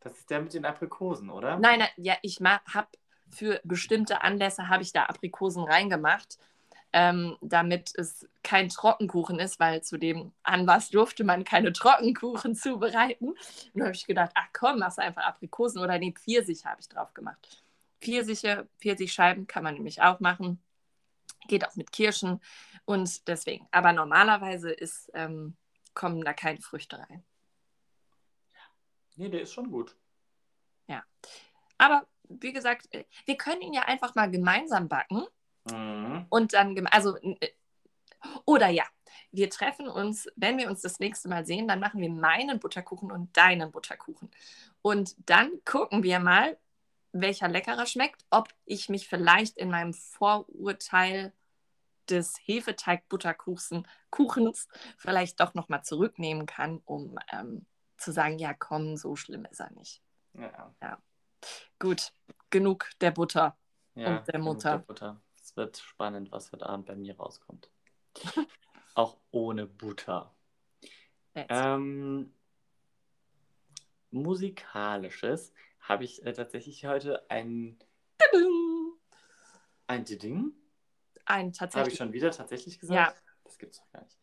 Das 0.00 0.16
ist 0.16 0.30
der 0.30 0.40
mit 0.40 0.54
den 0.54 0.64
Aprikosen, 0.64 1.28
oder? 1.28 1.58
Nein, 1.58 1.80
nein 1.80 1.90
ja, 1.98 2.16
ich 2.22 2.40
habe 2.40 2.88
für 3.28 3.60
bestimmte 3.64 4.22
Anlässe 4.22 4.68
habe 4.68 4.82
ich 4.82 4.92
da 4.92 5.04
Aprikosen 5.04 5.64
reingemacht 5.64 6.38
ähm, 6.92 7.36
damit 7.40 7.92
es 7.96 8.28
kein 8.42 8.68
Trockenkuchen 8.68 9.38
ist, 9.38 9.60
weil 9.60 9.82
zu 9.82 9.96
dem 9.98 10.32
Anlass 10.42 10.90
durfte 10.90 11.24
man 11.24 11.44
keine 11.44 11.72
Trockenkuchen 11.72 12.54
zubereiten. 12.54 13.30
Und 13.30 13.38
da 13.74 13.84
habe 13.84 13.94
ich 13.94 14.06
gedacht, 14.06 14.32
ach 14.34 14.48
komm, 14.52 14.78
machst 14.78 14.98
einfach 14.98 15.22
Aprikosen 15.22 15.80
oder 15.80 15.98
nee, 15.98 16.12
Pfirsich 16.12 16.64
habe 16.64 16.80
ich 16.80 16.88
drauf 16.88 17.14
gemacht. 17.14 17.62
Pfirsiche, 18.00 18.68
Pfirsichscheiben 18.80 19.46
kann 19.46 19.62
man 19.62 19.74
nämlich 19.74 20.02
auch 20.02 20.20
machen. 20.20 20.62
Geht 21.48 21.66
auch 21.66 21.76
mit 21.76 21.92
Kirschen 21.92 22.40
und 22.84 23.28
deswegen. 23.28 23.66
Aber 23.70 23.92
normalerweise 23.92 24.70
ist, 24.70 25.10
ähm, 25.14 25.56
kommen 25.94 26.22
da 26.22 26.32
keine 26.32 26.60
Früchte 26.60 26.98
rein. 26.98 27.22
Nee, 29.16 29.28
der 29.28 29.42
ist 29.42 29.52
schon 29.52 29.70
gut. 29.70 29.96
Ja. 30.86 31.04
Aber 31.78 32.06
wie 32.28 32.52
gesagt, 32.52 32.92
äh, 32.94 33.04
wir 33.26 33.36
können 33.36 33.60
ihn 33.60 33.74
ja 33.74 33.82
einfach 33.82 34.14
mal 34.14 34.30
gemeinsam 34.30 34.88
backen. 34.88 35.24
Mhm. 35.64 36.26
Und 36.28 36.52
dann, 36.54 36.86
also, 36.86 37.16
äh, 37.16 37.50
oder 38.44 38.68
ja, 38.68 38.84
wir 39.32 39.50
treffen 39.50 39.88
uns, 39.88 40.28
wenn 40.36 40.58
wir 40.58 40.68
uns 40.68 40.82
das 40.82 40.98
nächste 41.00 41.28
Mal 41.28 41.46
sehen, 41.46 41.68
dann 41.68 41.80
machen 41.80 42.00
wir 42.00 42.10
meinen 42.10 42.58
Butterkuchen 42.58 43.10
und 43.10 43.36
deinen 43.36 43.70
Butterkuchen. 43.70 44.30
Und 44.82 45.14
dann 45.28 45.50
gucken 45.64 46.02
wir 46.02 46.18
mal, 46.18 46.58
welcher 47.12 47.48
leckerer 47.48 47.86
schmeckt, 47.86 48.24
ob 48.30 48.48
ich 48.64 48.88
mich 48.88 49.08
vielleicht 49.08 49.56
in 49.56 49.70
meinem 49.70 49.94
Vorurteil 49.94 51.32
des 52.08 52.36
Hefeteig-Butterkuchens 52.44 53.84
Kuchens 54.10 54.68
vielleicht 54.96 55.40
doch 55.40 55.54
nochmal 55.54 55.84
zurücknehmen 55.84 56.46
kann, 56.46 56.80
um 56.84 57.18
ähm, 57.32 57.66
zu 57.96 58.12
sagen, 58.12 58.38
ja 58.38 58.54
komm, 58.54 58.96
so 58.96 59.14
schlimm 59.14 59.46
ist 59.50 59.60
er 59.60 59.70
nicht. 59.72 60.02
Ja. 60.34 60.74
ja. 60.82 60.98
Gut, 61.78 62.12
genug 62.50 62.90
der 63.00 63.12
Butter 63.12 63.56
ja, 63.94 64.18
und 64.18 64.28
der 64.28 64.38
Mutter. 64.40 64.70
Der 64.70 64.78
Butter. 64.78 65.20
Wird 65.60 65.76
spannend, 65.76 66.32
was 66.32 66.52
heute 66.52 66.66
Abend 66.66 66.86
bei 66.86 66.96
mir 66.96 67.14
rauskommt. 67.18 67.68
Auch 68.94 69.18
ohne 69.30 69.66
Butter. 69.66 70.34
Ähm, 71.34 72.32
musikalisches 74.10 75.52
habe 75.80 76.04
ich 76.04 76.24
äh, 76.24 76.32
tatsächlich 76.32 76.86
heute 76.86 77.30
ein. 77.30 77.78
Ein 79.86 80.04
Ding. 80.06 80.54
Ein 81.26 81.52
tatsächlich. 81.52 81.74
Habe 81.78 81.90
ich 81.90 81.98
schon 81.98 82.12
wieder 82.14 82.30
tatsächlich 82.30 82.78
gesagt? 82.78 82.96
Ja. 82.96 83.14
Das 83.44 83.58
gibt 83.58 83.74
es 83.74 83.80
doch 83.80 83.92
gar 83.92 84.02
nicht. 84.02 84.16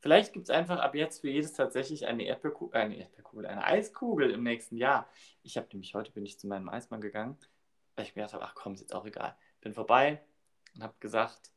Vielleicht 0.00 0.34
gibt 0.34 0.50
es 0.50 0.50
einfach 0.50 0.80
ab 0.80 0.94
jetzt 0.94 1.22
für 1.22 1.30
jedes 1.30 1.54
tatsächlich 1.54 2.06
eine 2.06 2.24
Erdbeerkugel, 2.24 2.78
eine 2.78 2.98
Erdbeerkugel, 2.98 3.46
eine 3.46 3.64
Eiskugel 3.64 4.32
im 4.32 4.42
nächsten 4.42 4.76
Jahr. 4.76 5.08
Ich 5.42 5.56
habe 5.56 5.66
nämlich 5.72 5.94
heute 5.94 6.12
bin 6.12 6.26
ich 6.26 6.38
zu 6.38 6.46
meinem 6.46 6.68
Eismann 6.68 7.00
gegangen, 7.00 7.38
weil 7.96 8.04
ich 8.04 8.14
mir 8.14 8.20
gedacht 8.20 8.34
habe, 8.34 8.44
ach 8.44 8.54
komm, 8.54 8.74
ist 8.74 8.80
jetzt 8.80 8.94
auch 8.94 9.06
egal. 9.06 9.34
Bin 9.62 9.72
vorbei, 9.72 10.22
und 10.74 10.82
habe 10.82 10.94
gesagt, 11.00 11.52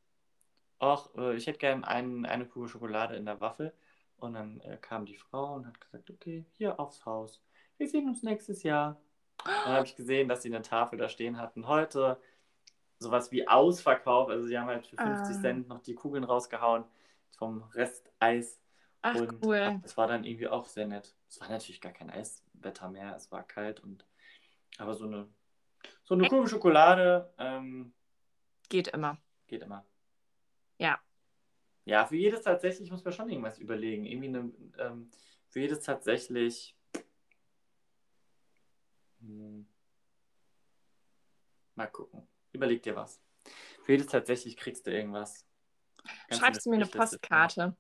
ach, 0.79 1.09
äh, 1.15 1.35
ich 1.35 1.47
hätte 1.47 1.59
gerne 1.59 1.87
ein, 1.87 2.25
eine 2.25 2.45
Kugel 2.45 2.69
Schokolade 2.69 3.15
in 3.15 3.25
der 3.25 3.41
Waffel. 3.41 3.73
Und 4.17 4.33
dann 4.33 4.59
äh, 4.61 4.77
kam 4.77 5.05
die 5.05 5.15
Frau 5.15 5.55
und 5.55 5.67
hat 5.67 5.79
gesagt, 5.79 6.09
okay, 6.09 6.45
hier 6.57 6.79
aufs 6.79 7.05
Haus. 7.05 7.43
Wir 7.77 7.87
sehen 7.87 8.07
uns 8.07 8.23
nächstes 8.23 8.63
Jahr. 8.63 8.99
Dann 9.45 9.73
habe 9.73 9.85
ich 9.85 9.95
gesehen, 9.95 10.27
dass 10.27 10.41
sie 10.41 10.53
eine 10.53 10.63
Tafel 10.63 10.97
da 10.97 11.07
stehen 11.07 11.37
hatten. 11.37 11.67
Heute 11.67 12.19
sowas 12.99 13.31
wie 13.31 13.47
Ausverkauf. 13.47 14.29
Also 14.29 14.47
sie 14.47 14.57
haben 14.57 14.67
halt 14.67 14.87
für 14.87 14.97
50 14.97 15.35
ah. 15.35 15.41
Cent 15.41 15.67
noch 15.67 15.81
die 15.81 15.93
Kugeln 15.93 16.23
rausgehauen 16.23 16.83
vom 17.37 17.63
Resteis. 17.73 18.59
Ach, 19.03 19.15
und 19.15 19.45
cool. 19.45 19.79
das 19.83 19.95
war 19.95 20.07
dann 20.07 20.23
irgendwie 20.23 20.47
auch 20.47 20.65
sehr 20.65 20.87
nett. 20.87 21.15
Es 21.29 21.39
war 21.39 21.49
natürlich 21.49 21.81
gar 21.81 21.91
kein 21.91 22.09
Eiswetter 22.09 22.89
mehr, 22.89 23.15
es 23.15 23.31
war 23.31 23.43
kalt 23.43 23.79
und 23.81 24.05
aber 24.79 24.95
so 24.95 25.05
eine 25.05 25.27
so 26.03 26.15
eine 26.15 26.27
Kugel 26.27 26.47
Schokolade 26.47 27.31
ähm, 27.37 27.93
Geht 28.69 28.89
immer. 28.89 29.17
Geht 29.47 29.63
immer. 29.63 29.85
Ja. 30.77 30.99
Ja, 31.85 32.05
für 32.05 32.17
jedes 32.17 32.41
tatsächlich 32.41 32.91
muss 32.91 33.03
man 33.03 33.13
schon 33.13 33.29
irgendwas 33.29 33.59
überlegen. 33.59 34.05
Irgendwie 34.05 34.27
eine, 34.27 34.51
ähm, 34.77 35.09
für 35.47 35.61
jedes 35.61 35.79
tatsächlich. 35.81 36.75
Hm, 39.21 39.65
mal 41.75 41.87
gucken. 41.87 42.27
Überleg 42.51 42.83
dir 42.83 42.95
was. 42.95 43.21
Für 43.83 43.93
jedes 43.93 44.07
tatsächlich 44.07 44.57
kriegst 44.57 44.85
du 44.85 44.91
irgendwas. 44.91 45.45
Ganz 46.27 46.41
Schreibst 46.41 46.65
du 46.65 46.69
mir 46.69 46.75
eine 46.77 46.87
Postkarte? 46.87 47.77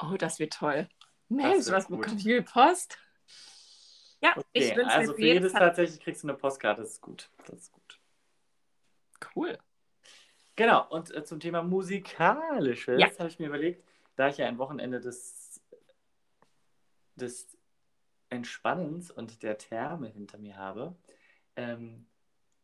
Oh, 0.00 0.16
das 0.18 0.38
wird 0.38 0.54
toll. 0.54 0.88
Mensch, 1.28 1.66
was 1.68 1.86
bekomme 1.86 2.16
ich 2.16 2.22
viel 2.22 2.42
Post? 2.42 2.98
Ja, 4.22 4.32
okay, 4.36 4.46
ich 4.52 4.76
wünsche 4.76 4.90
Also 4.90 5.14
für 5.14 5.20
jedes 5.20 5.52
tatsächlich 5.52 6.00
kriegst 6.00 6.22
du 6.22 6.28
eine 6.28 6.36
Postkarte, 6.36 6.82
das 6.82 6.92
ist 6.92 7.00
gut. 7.00 7.28
Das 7.46 7.58
ist 7.58 7.72
gut. 7.72 7.98
Cool. 9.34 9.58
Genau, 10.54 10.86
und 10.90 11.12
äh, 11.14 11.24
zum 11.24 11.40
Thema 11.40 11.62
Musikalisches 11.62 13.00
ja. 13.00 13.08
habe 13.18 13.28
ich 13.28 13.38
mir 13.38 13.48
überlegt, 13.48 13.84
da 14.16 14.28
ich 14.28 14.36
ja 14.36 14.46
ein 14.46 14.58
Wochenende 14.58 15.00
des, 15.00 15.60
des 17.16 17.56
Entspannens 18.28 19.10
und 19.10 19.42
der 19.42 19.58
Therme 19.58 20.08
hinter 20.08 20.38
mir 20.38 20.56
habe, 20.56 20.96
ähm, 21.56 22.06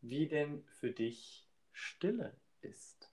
wie 0.00 0.28
denn 0.28 0.64
für 0.78 0.92
dich 0.92 1.48
Stille 1.72 2.36
ist. 2.60 3.10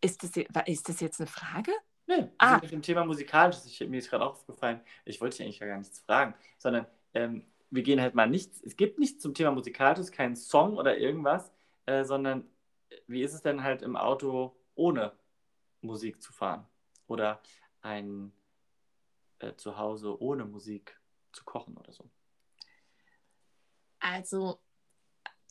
Ist 0.00 0.22
das, 0.22 0.32
ist 0.66 0.88
das 0.88 1.00
jetzt 1.00 1.20
eine 1.20 1.28
Frage? 1.28 1.72
Nee, 2.06 2.28
ah. 2.38 2.58
mit 2.60 2.70
dem 2.70 2.82
Thema 2.82 3.04
musikalisch, 3.04 3.56
ich, 3.64 3.80
mir 3.80 3.98
ist 3.98 4.10
gerade 4.10 4.24
aufgefallen, 4.24 4.80
ich 5.04 5.20
wollte 5.20 5.36
dich 5.36 5.46
eigentlich 5.46 5.60
gar 5.60 5.78
nichts 5.78 6.00
fragen, 6.00 6.34
sondern 6.58 6.86
ähm, 7.14 7.46
wir 7.70 7.82
gehen 7.82 8.00
halt 8.00 8.14
mal 8.14 8.28
nichts, 8.28 8.62
es 8.62 8.76
gibt 8.76 8.98
nichts 8.98 9.22
zum 9.22 9.34
Thema 9.34 9.52
musikalisches, 9.52 10.12
keinen 10.12 10.36
Song 10.36 10.76
oder 10.76 10.98
irgendwas, 10.98 11.50
äh, 11.86 12.04
sondern 12.04 12.46
äh, 12.90 12.96
wie 13.06 13.22
ist 13.22 13.32
es 13.32 13.42
denn 13.42 13.62
halt 13.62 13.82
im 13.82 13.96
Auto 13.96 14.54
ohne 14.74 15.12
Musik 15.80 16.22
zu 16.22 16.32
fahren? 16.32 16.66
Oder 17.06 17.40
ein 17.80 18.32
äh, 19.38 19.54
Zuhause 19.56 20.20
ohne 20.20 20.44
Musik 20.44 20.98
zu 21.32 21.44
kochen 21.44 21.76
oder 21.76 21.92
so? 21.92 22.08
Also 23.98 24.60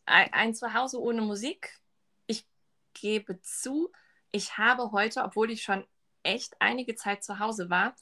ein, 0.05 0.31
ein 0.33 0.55
Zuhause 0.55 1.01
ohne 1.01 1.21
Musik, 1.21 1.79
ich 2.27 2.47
gebe 2.93 3.41
zu, 3.41 3.91
ich 4.31 4.57
habe 4.57 4.91
heute, 4.91 5.23
obwohl 5.23 5.51
ich 5.51 5.63
schon 5.63 5.85
echt 6.23 6.55
einige 6.59 6.95
Zeit 6.95 7.23
zu 7.23 7.39
Hause 7.39 7.69
war, 7.69 7.95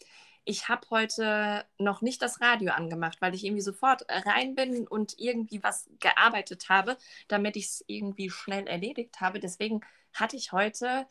ich 0.44 0.70
habe 0.70 0.88
heute 0.90 1.66
noch 1.78 2.02
nicht 2.02 2.22
das 2.22 2.42
Radio 2.42 2.72
angemacht, 2.72 3.22
weil 3.22 3.36
ich 3.36 3.44
irgendwie 3.44 3.62
sofort 3.62 4.06
rein 4.10 4.56
bin 4.56 4.88
und 4.88 5.20
irgendwie 5.20 5.64
was 5.64 5.90
gearbeitet 6.00 6.70
habe, 6.70 6.98
damit 7.28 7.56
ich 7.56 7.66
es 7.66 7.84
irgendwie 7.88 8.30
schnell 8.30 8.68
erledigt 8.68 9.22
habe. 9.22 9.40
Deswegen 9.40 9.82
hatte 10.14 10.36
ich 10.36 10.52
heute 10.52 11.06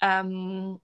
ähm, 0.00 0.80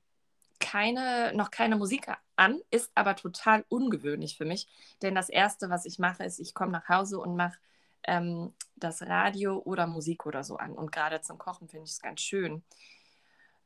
keine, 0.60 1.32
noch 1.34 1.50
keine 1.50 1.76
Musik 1.76 2.06
an, 2.36 2.60
ist 2.70 2.92
aber 2.94 3.16
total 3.16 3.64
ungewöhnlich 3.68 4.36
für 4.36 4.44
mich. 4.44 4.68
Denn 5.02 5.14
das 5.14 5.28
Erste, 5.28 5.68
was 5.70 5.84
ich 5.84 5.98
mache, 5.98 6.24
ist, 6.24 6.38
ich 6.38 6.54
komme 6.54 6.72
nach 6.72 6.88
Hause 6.88 7.18
und 7.18 7.36
mache 7.36 7.58
ähm, 8.04 8.54
das 8.76 9.02
Radio 9.02 9.58
oder 9.64 9.88
Musik 9.88 10.24
oder 10.24 10.44
so 10.44 10.56
an. 10.56 10.72
Und 10.72 10.92
gerade 10.92 11.20
zum 11.20 11.38
Kochen 11.38 11.68
finde 11.68 11.86
ich 11.86 11.92
es 11.92 12.00
ganz 12.00 12.20
schön. 12.20 12.62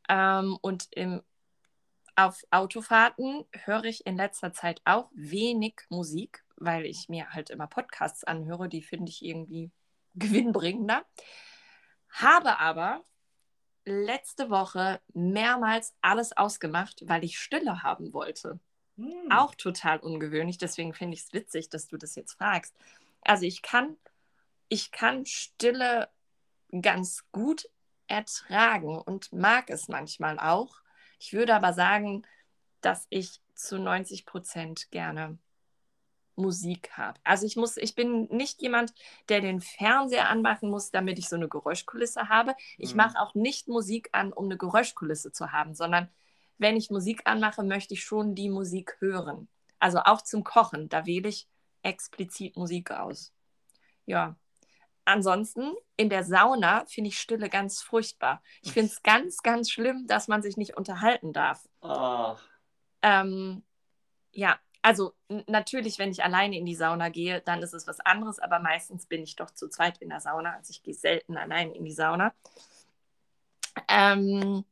Ähm, 0.08 0.58
und 0.62 0.88
im 0.92 1.22
auf 2.16 2.42
Autofahrten 2.50 3.44
höre 3.52 3.84
ich 3.84 4.06
in 4.06 4.16
letzter 4.16 4.52
Zeit 4.52 4.80
auch 4.84 5.10
wenig 5.14 5.80
Musik, 5.88 6.44
weil 6.56 6.84
ich 6.84 7.08
mir 7.08 7.30
halt 7.30 7.50
immer 7.50 7.66
Podcasts 7.66 8.24
anhöre, 8.24 8.68
die 8.68 8.82
finde 8.82 9.10
ich 9.10 9.24
irgendwie 9.24 9.70
gewinnbringender. 10.14 11.04
Habe 12.10 12.58
aber 12.58 13.02
letzte 13.84 14.50
Woche 14.50 15.00
mehrmals 15.12 15.94
alles 16.02 16.36
ausgemacht, 16.36 17.02
weil 17.06 17.24
ich 17.24 17.38
Stille 17.38 17.82
haben 17.82 18.12
wollte. 18.12 18.60
Hm. 18.96 19.32
Auch 19.32 19.54
total 19.54 19.98
ungewöhnlich, 19.98 20.58
deswegen 20.58 20.94
finde 20.94 21.14
ich 21.14 21.22
es 21.22 21.32
witzig, 21.32 21.70
dass 21.70 21.88
du 21.88 21.96
das 21.96 22.14
jetzt 22.14 22.34
fragst. 22.34 22.76
Also 23.22 23.46
ich 23.46 23.62
kann, 23.62 23.96
ich 24.68 24.90
kann 24.92 25.24
Stille 25.24 26.08
ganz 26.80 27.24
gut 27.32 27.68
ertragen 28.06 28.98
und 28.98 29.32
mag 29.32 29.70
es 29.70 29.88
manchmal 29.88 30.38
auch. 30.38 30.81
Ich 31.22 31.32
würde 31.32 31.54
aber 31.54 31.72
sagen, 31.72 32.26
dass 32.80 33.06
ich 33.08 33.40
zu 33.54 33.78
90 33.78 34.26
Prozent 34.26 34.90
gerne 34.90 35.38
Musik 36.34 36.90
habe. 36.96 37.20
Also 37.22 37.46
ich 37.46 37.54
muss, 37.54 37.76
ich 37.76 37.94
bin 37.94 38.24
nicht 38.24 38.60
jemand, 38.60 38.92
der 39.28 39.40
den 39.40 39.60
Fernseher 39.60 40.28
anmachen 40.28 40.68
muss, 40.68 40.90
damit 40.90 41.20
ich 41.20 41.28
so 41.28 41.36
eine 41.36 41.48
Geräuschkulisse 41.48 42.28
habe. 42.28 42.56
Ich 42.76 42.90
mhm. 42.90 42.96
mache 42.96 43.20
auch 43.20 43.36
nicht 43.36 43.68
Musik 43.68 44.08
an, 44.10 44.32
um 44.32 44.46
eine 44.46 44.56
Geräuschkulisse 44.56 45.30
zu 45.30 45.52
haben, 45.52 45.76
sondern 45.76 46.08
wenn 46.58 46.76
ich 46.76 46.90
Musik 46.90 47.22
anmache, 47.24 47.62
möchte 47.62 47.94
ich 47.94 48.02
schon 48.02 48.34
die 48.34 48.48
Musik 48.48 48.96
hören. 48.98 49.46
Also 49.78 50.00
auch 50.00 50.22
zum 50.22 50.42
Kochen, 50.42 50.88
da 50.88 51.06
wähle 51.06 51.28
ich 51.28 51.46
explizit 51.82 52.56
Musik 52.56 52.90
aus. 52.90 53.32
Ja. 54.06 54.34
Ansonsten 55.04 55.74
in 55.96 56.08
der 56.08 56.24
Sauna 56.24 56.84
finde 56.86 57.08
ich 57.08 57.18
Stille 57.18 57.48
ganz 57.48 57.82
furchtbar. 57.82 58.42
Ich 58.62 58.72
finde 58.72 58.92
es 58.92 59.02
ganz, 59.02 59.42
ganz 59.42 59.70
schlimm, 59.70 60.06
dass 60.06 60.28
man 60.28 60.42
sich 60.42 60.56
nicht 60.56 60.76
unterhalten 60.76 61.32
darf. 61.32 61.68
Oh. 61.80 62.36
Ähm, 63.02 63.64
ja, 64.30 64.58
also 64.82 65.14
natürlich, 65.46 65.98
wenn 65.98 66.10
ich 66.10 66.22
alleine 66.22 66.56
in 66.56 66.66
die 66.66 66.74
Sauna 66.74 67.08
gehe, 67.08 67.40
dann 67.40 67.62
ist 67.62 67.72
es 67.72 67.86
was 67.86 68.00
anderes, 68.00 68.38
aber 68.38 68.58
meistens 68.58 69.06
bin 69.06 69.22
ich 69.22 69.36
doch 69.36 69.50
zu 69.50 69.68
zweit 69.68 69.98
in 69.98 70.08
der 70.08 70.20
Sauna. 70.20 70.54
Also 70.54 70.70
ich 70.70 70.82
gehe 70.82 70.94
selten 70.94 71.36
allein 71.36 71.72
in 71.72 71.84
die 71.84 71.92
Sauna. 71.92 72.32
Ähm, 73.88 74.64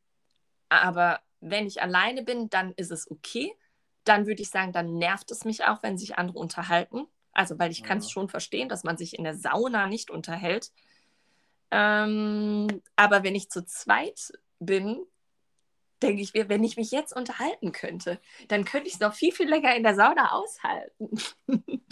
aber 0.68 1.20
wenn 1.40 1.66
ich 1.66 1.82
alleine 1.82 2.22
bin, 2.22 2.50
dann 2.50 2.72
ist 2.72 2.90
es 2.90 3.10
okay. 3.10 3.56
Dann 4.04 4.26
würde 4.26 4.42
ich 4.42 4.50
sagen, 4.50 4.72
dann 4.72 4.94
nervt 4.94 5.30
es 5.30 5.44
mich 5.44 5.64
auch, 5.64 5.82
wenn 5.82 5.98
sich 5.98 6.18
andere 6.18 6.38
unterhalten. 6.38 7.06
Also, 7.32 7.58
weil 7.58 7.70
ich 7.70 7.80
ja. 7.80 7.86
kann 7.86 7.98
es 7.98 8.10
schon 8.10 8.28
verstehen, 8.28 8.68
dass 8.68 8.84
man 8.84 8.96
sich 8.96 9.16
in 9.16 9.24
der 9.24 9.36
Sauna 9.36 9.86
nicht 9.86 10.10
unterhält. 10.10 10.72
Ähm, 11.70 12.82
aber 12.96 13.22
wenn 13.22 13.34
ich 13.34 13.50
zu 13.50 13.64
zweit 13.64 14.32
bin, 14.58 15.04
denke 16.02 16.22
ich 16.22 16.34
mir, 16.34 16.48
wenn 16.48 16.64
ich 16.64 16.76
mich 16.76 16.90
jetzt 16.90 17.14
unterhalten 17.14 17.72
könnte, 17.72 18.20
dann 18.48 18.64
könnte 18.64 18.88
ich 18.88 18.94
es 18.94 19.00
noch 19.00 19.14
viel, 19.14 19.32
viel 19.32 19.48
länger 19.48 19.76
in 19.76 19.82
der 19.82 19.94
Sauna 19.94 20.32
aushalten. 20.32 21.10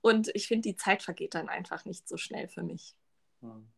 Und 0.00 0.30
ich 0.34 0.46
finde, 0.46 0.68
die 0.68 0.76
Zeit 0.76 1.02
vergeht 1.02 1.34
dann 1.34 1.48
einfach 1.48 1.84
nicht 1.84 2.08
so 2.08 2.16
schnell 2.16 2.48
für 2.48 2.62
mich. 2.62 2.94
Hm. 3.40 3.68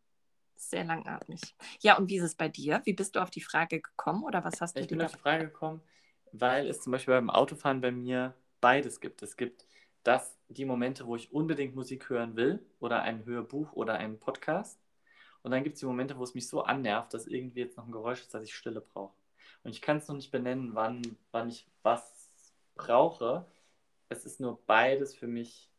Sehr 0.55 0.83
langatmig. 0.83 1.39
Ja, 1.79 1.97
und 1.97 2.09
wie 2.09 2.17
ist 2.17 2.23
es 2.23 2.35
bei 2.35 2.49
dir? 2.49 2.81
Wie 2.83 2.91
bist 2.91 3.15
du 3.15 3.21
auf 3.21 3.29
die 3.29 3.41
Frage 3.41 3.79
gekommen 3.79 4.25
oder 4.25 4.43
was 4.43 4.59
hast 4.59 4.75
du 4.75 4.81
Ich 4.81 4.87
bin 4.87 5.01
auf 5.01 5.13
die 5.13 5.17
Frage 5.17 5.45
gekommen, 5.45 5.81
weil 6.33 6.67
es 6.67 6.81
zum 6.81 6.91
Beispiel 6.91 7.13
beim 7.13 7.29
Autofahren 7.29 7.79
bei 7.79 7.91
mir 7.91 8.35
beides 8.59 8.99
gibt. 8.99 9.23
Es 9.23 9.37
gibt 9.37 9.65
das, 10.03 10.37
die 10.47 10.65
Momente, 10.65 11.05
wo 11.05 11.15
ich 11.15 11.31
unbedingt 11.31 11.75
Musik 11.75 12.09
hören 12.09 12.35
will 12.35 12.65
oder 12.79 13.01
ein 13.01 13.25
Hörbuch 13.25 13.73
oder 13.73 13.95
einen 13.95 14.19
Podcast. 14.19 14.79
Und 15.41 15.51
dann 15.51 15.63
gibt 15.63 15.75
es 15.75 15.79
die 15.79 15.85
Momente, 15.85 16.17
wo 16.17 16.23
es 16.23 16.33
mich 16.33 16.47
so 16.47 16.63
annervt, 16.63 17.13
dass 17.13 17.27
irgendwie 17.27 17.61
jetzt 17.61 17.77
noch 17.77 17.85
ein 17.85 17.91
Geräusch 17.91 18.21
ist, 18.21 18.33
dass 18.33 18.43
ich 18.43 18.55
Stille 18.55 18.81
brauche. 18.81 19.13
Und 19.63 19.71
ich 19.71 19.81
kann 19.81 19.97
es 19.97 20.07
noch 20.07 20.15
nicht 20.15 20.31
benennen, 20.31 20.73
wann, 20.73 21.01
wann 21.31 21.49
ich 21.49 21.67
was 21.83 22.29
brauche. 22.75 23.45
Es 24.09 24.25
ist 24.25 24.39
nur 24.39 24.59
beides 24.65 25.15
für 25.15 25.27
mich 25.27 25.69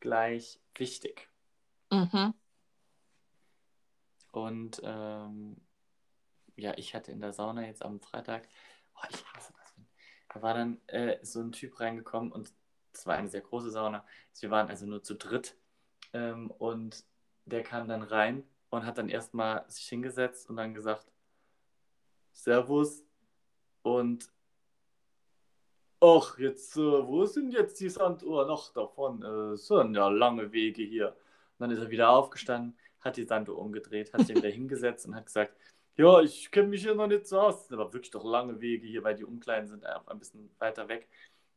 gleich 0.00 0.60
wichtig. 0.74 1.28
Mhm. 1.90 2.34
Und 4.32 4.80
ähm, 4.84 5.56
ja, 6.56 6.72
ich 6.76 6.94
hatte 6.94 7.12
in 7.12 7.20
der 7.20 7.32
Sauna 7.32 7.66
jetzt 7.66 7.84
am 7.84 8.00
Freitag, 8.00 8.48
oh, 8.96 9.06
ich 9.10 9.24
hasse 9.32 9.52
das. 9.52 9.74
Da 10.32 10.42
war 10.42 10.54
dann 10.54 10.80
äh, 10.88 11.18
so 11.22 11.40
ein 11.40 11.52
Typ 11.52 11.78
reingekommen 11.80 12.32
und 12.32 12.52
es 12.92 13.06
war 13.06 13.16
eine 13.16 13.28
sehr 13.28 13.40
große 13.40 13.70
Sauna. 13.70 14.04
Wir 14.40 14.50
waren 14.50 14.68
also 14.68 14.86
nur 14.86 15.02
zu 15.02 15.14
dritt. 15.14 15.56
Ähm, 16.12 16.50
und 16.50 17.04
der 17.46 17.62
kam 17.62 17.88
dann 17.88 18.02
rein 18.02 18.44
und 18.70 18.86
hat 18.86 18.98
dann 18.98 19.08
erstmal 19.08 19.64
sich 19.68 19.88
hingesetzt 19.88 20.48
und 20.48 20.56
dann 20.56 20.74
gesagt, 20.74 21.06
Servus, 22.32 23.04
und 23.82 24.30
ach, 26.00 26.38
jetzt, 26.38 26.76
äh, 26.76 26.80
wo 26.80 27.24
sind 27.26 27.52
jetzt 27.52 27.80
die 27.80 27.88
Sanduhr 27.88 28.46
noch 28.46 28.72
davon? 28.72 29.22
Äh, 29.22 29.56
sind 29.56 29.94
ja 29.94 30.08
lange 30.08 30.52
Wege 30.52 30.82
hier. 30.82 31.08
Und 31.08 31.60
dann 31.60 31.70
ist 31.70 31.80
er 31.80 31.90
wieder 31.90 32.10
aufgestanden, 32.10 32.76
hat 33.00 33.16
die 33.16 33.24
Sanduhr 33.24 33.58
umgedreht, 33.58 34.12
hat 34.12 34.26
sich 34.26 34.36
wieder 34.36 34.48
hingesetzt 34.50 35.06
und 35.06 35.14
hat 35.14 35.26
gesagt, 35.26 35.56
ja, 35.96 36.20
ich 36.20 36.50
kenne 36.50 36.68
mich 36.68 36.82
hier 36.82 36.94
noch 36.94 37.06
nicht 37.06 37.26
so 37.26 37.40
aus. 37.40 37.56
Das 37.56 37.68
sind 37.68 37.78
aber 37.78 37.92
wirklich 37.92 38.10
doch 38.10 38.24
lange 38.24 38.60
Wege 38.60 38.86
hier, 38.86 39.04
weil 39.04 39.14
die 39.14 39.24
Umkleiden 39.24 39.68
sind 39.68 39.86
auch 39.86 40.06
ein 40.06 40.18
bisschen 40.18 40.50
weiter 40.58 40.88
weg. 40.88 41.08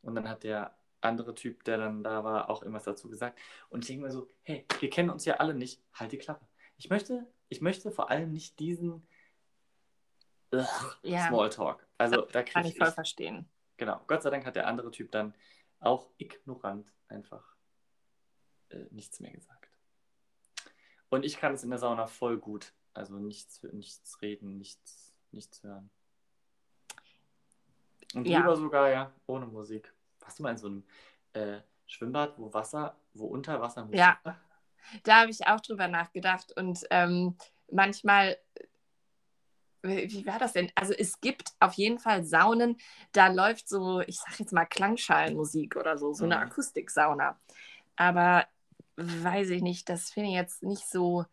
Und 0.02 0.14
dann 0.14 0.28
hat 0.28 0.44
der 0.44 0.76
andere 1.00 1.34
Typ, 1.34 1.64
der 1.64 1.78
dann 1.78 2.02
da 2.02 2.24
war, 2.24 2.50
auch 2.50 2.62
irgendwas 2.62 2.84
dazu 2.84 3.08
gesagt. 3.08 3.38
Und 3.68 3.84
ich 3.84 3.88
denke 3.88 4.04
mir 4.04 4.10
so, 4.10 4.28
hey, 4.42 4.66
wir 4.80 4.90
kennen 4.90 5.10
uns 5.10 5.24
ja 5.24 5.34
alle 5.34 5.54
nicht, 5.54 5.82
halt 5.92 6.12
die 6.12 6.18
Klappe. 6.18 6.46
Ich 6.76 6.90
möchte, 6.90 7.26
ich 7.48 7.60
möchte 7.60 7.90
vor 7.90 8.10
allem 8.10 8.32
nicht 8.32 8.58
diesen 8.58 9.06
Ugh, 10.52 10.96
ja. 11.02 11.28
Smalltalk. 11.28 11.86
Also 11.98 12.22
da 12.22 12.42
kann 12.42 12.66
ich 12.66 12.76
voll 12.76 12.90
verstehen. 12.90 13.48
Genau. 13.76 14.00
Gott 14.06 14.22
sei 14.22 14.30
Dank 14.30 14.46
hat 14.46 14.56
der 14.56 14.66
andere 14.66 14.90
Typ 14.90 15.10
dann 15.12 15.34
auch 15.80 16.10
ignorant 16.18 16.92
einfach 17.08 17.56
äh, 18.70 18.84
nichts 18.90 19.20
mehr 19.20 19.32
gesagt. 19.32 19.78
Und 21.08 21.24
ich 21.24 21.36
kann 21.36 21.54
es 21.54 21.62
in 21.62 21.70
der 21.70 21.78
Sauna 21.78 22.06
voll 22.06 22.38
gut. 22.38 22.72
Also 22.94 23.18
nichts, 23.18 23.62
nichts 23.72 24.20
reden, 24.22 24.56
nichts, 24.58 25.14
nichts 25.30 25.62
hören. 25.62 25.90
Und 28.14 28.26
ja. 28.26 28.38
lieber 28.38 28.56
sogar, 28.56 28.90
ja, 28.90 29.12
ohne 29.26 29.46
Musik. 29.46 29.92
Warst 30.26 30.38
du 30.38 30.42
mal 30.42 30.50
in 30.50 30.58
so 30.58 30.66
einem 30.66 30.84
äh, 31.32 31.60
Schwimmbad, 31.86 32.34
wo 32.36 32.52
Wasser, 32.52 32.96
wo 33.14 33.26
unter 33.26 33.60
Wasser 33.60 33.84
Musik 33.84 33.98
Ja, 33.98 34.18
war? 34.24 34.36
da 35.04 35.20
habe 35.20 35.30
ich 35.30 35.46
auch 35.46 35.60
drüber 35.60 35.88
nachgedacht. 35.88 36.52
Und 36.56 36.84
ähm, 36.90 37.36
manchmal 37.70 38.36
wie 39.82 40.26
war 40.26 40.40
das 40.40 40.52
denn? 40.52 40.70
Also 40.74 40.92
es 40.92 41.20
gibt 41.20 41.52
auf 41.60 41.74
jeden 41.74 42.00
Fall 42.00 42.24
Saunen, 42.24 42.76
da 43.12 43.28
läuft 43.28 43.68
so, 43.68 44.00
ich 44.00 44.18
sag 44.18 44.38
jetzt 44.40 44.52
mal 44.52 44.64
Klangschalenmusik 44.64 45.76
oder 45.76 45.96
so, 45.96 46.12
so 46.12 46.24
eine 46.24 46.36
mhm. 46.36 46.42
Akustiksauna. 46.42 47.38
Aber 47.94 48.46
weiß 48.96 49.50
ich 49.50 49.62
nicht, 49.62 49.88
das 49.88 50.10
finde 50.10 50.30
ich 50.30 50.34
jetzt 50.34 50.62
nicht 50.62 50.88
so, 50.88 51.24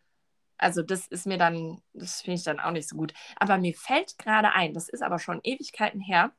also 0.56 0.82
das 0.82 1.06
ist 1.08 1.26
mir 1.26 1.38
dann, 1.38 1.82
das 1.94 2.22
finde 2.22 2.36
ich 2.36 2.44
dann 2.44 2.60
auch 2.60 2.70
nicht 2.70 2.88
so 2.88 2.96
gut. 2.96 3.12
Aber 3.36 3.58
mir 3.58 3.74
fällt 3.74 4.18
gerade 4.18 4.52
ein, 4.52 4.72
das 4.72 4.88
ist 4.88 5.02
aber 5.02 5.18
schon 5.18 5.40
Ewigkeiten 5.42 6.00
her, 6.00 6.32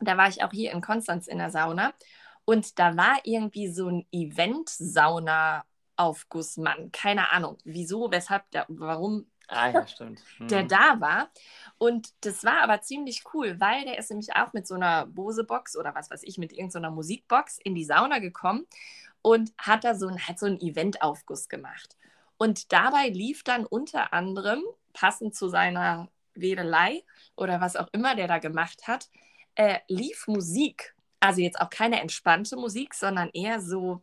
da 0.00 0.16
war 0.16 0.28
ich 0.28 0.42
auch 0.42 0.52
hier 0.52 0.72
in 0.72 0.80
Konstanz 0.80 1.26
in 1.26 1.38
der 1.38 1.50
Sauna 1.50 1.92
und 2.44 2.78
da 2.78 2.96
war 2.96 3.18
irgendwie 3.24 3.68
so 3.68 3.88
ein 3.88 4.06
Event-Sauna-Aufgussmann. 4.12 6.92
Keine 6.92 7.32
Ahnung, 7.32 7.58
wieso, 7.64 8.10
weshalb, 8.10 8.50
der, 8.52 8.64
warum 8.68 9.26
Ah 9.48 9.70
ja, 9.70 9.86
stimmt. 9.86 10.22
Mhm. 10.38 10.48
Der 10.48 10.64
da 10.64 11.00
war. 11.00 11.30
Und 11.78 12.12
das 12.24 12.44
war 12.44 12.60
aber 12.60 12.80
ziemlich 12.82 13.24
cool, 13.32 13.58
weil 13.60 13.84
der 13.84 13.98
ist 13.98 14.10
nämlich 14.10 14.34
auch 14.34 14.52
mit 14.52 14.66
so 14.66 14.74
einer 14.74 15.06
Bose-Box 15.06 15.76
oder 15.76 15.94
was 15.94 16.10
weiß 16.10 16.22
ich, 16.24 16.38
mit 16.38 16.52
irgendeiner 16.52 16.90
Musikbox 16.90 17.58
in 17.62 17.74
die 17.74 17.84
Sauna 17.84 18.18
gekommen 18.18 18.66
und 19.22 19.52
hat 19.58 19.84
da 19.84 19.94
so, 19.94 20.08
ein, 20.08 20.18
hat 20.26 20.38
so 20.38 20.46
einen 20.46 20.60
Eventaufguss 20.60 21.48
gemacht. 21.48 21.96
Und 22.38 22.72
dabei 22.72 23.08
lief 23.08 23.44
dann 23.44 23.66
unter 23.66 24.12
anderem, 24.12 24.62
passend 24.92 25.34
zu 25.34 25.48
seiner 25.48 26.08
Wedelei 26.34 27.02
oder 27.34 27.60
was 27.60 27.76
auch 27.76 27.88
immer 27.92 28.14
der 28.14 28.28
da 28.28 28.38
gemacht 28.38 28.86
hat, 28.86 29.08
äh, 29.56 29.80
lief 29.88 30.26
Musik. 30.28 30.94
Also 31.20 31.40
jetzt 31.40 31.60
auch 31.60 31.70
keine 31.70 32.00
entspannte 32.00 32.56
Musik, 32.56 32.94
sondern 32.94 33.30
eher 33.30 33.60
so, 33.60 34.02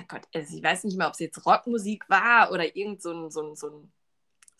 oh 0.00 0.04
Gott, 0.08 0.22
also 0.34 0.56
ich 0.56 0.62
weiß 0.62 0.84
nicht 0.84 0.98
mehr, 0.98 1.06
ob 1.06 1.14
es 1.14 1.20
jetzt 1.20 1.46
Rockmusik 1.46 2.08
war 2.08 2.50
oder 2.50 2.76
irgend 2.76 3.00
so 3.00 3.12
ein, 3.12 3.30
so 3.30 3.42
ein, 3.42 3.56
so 3.56 3.68
ein 3.68 3.92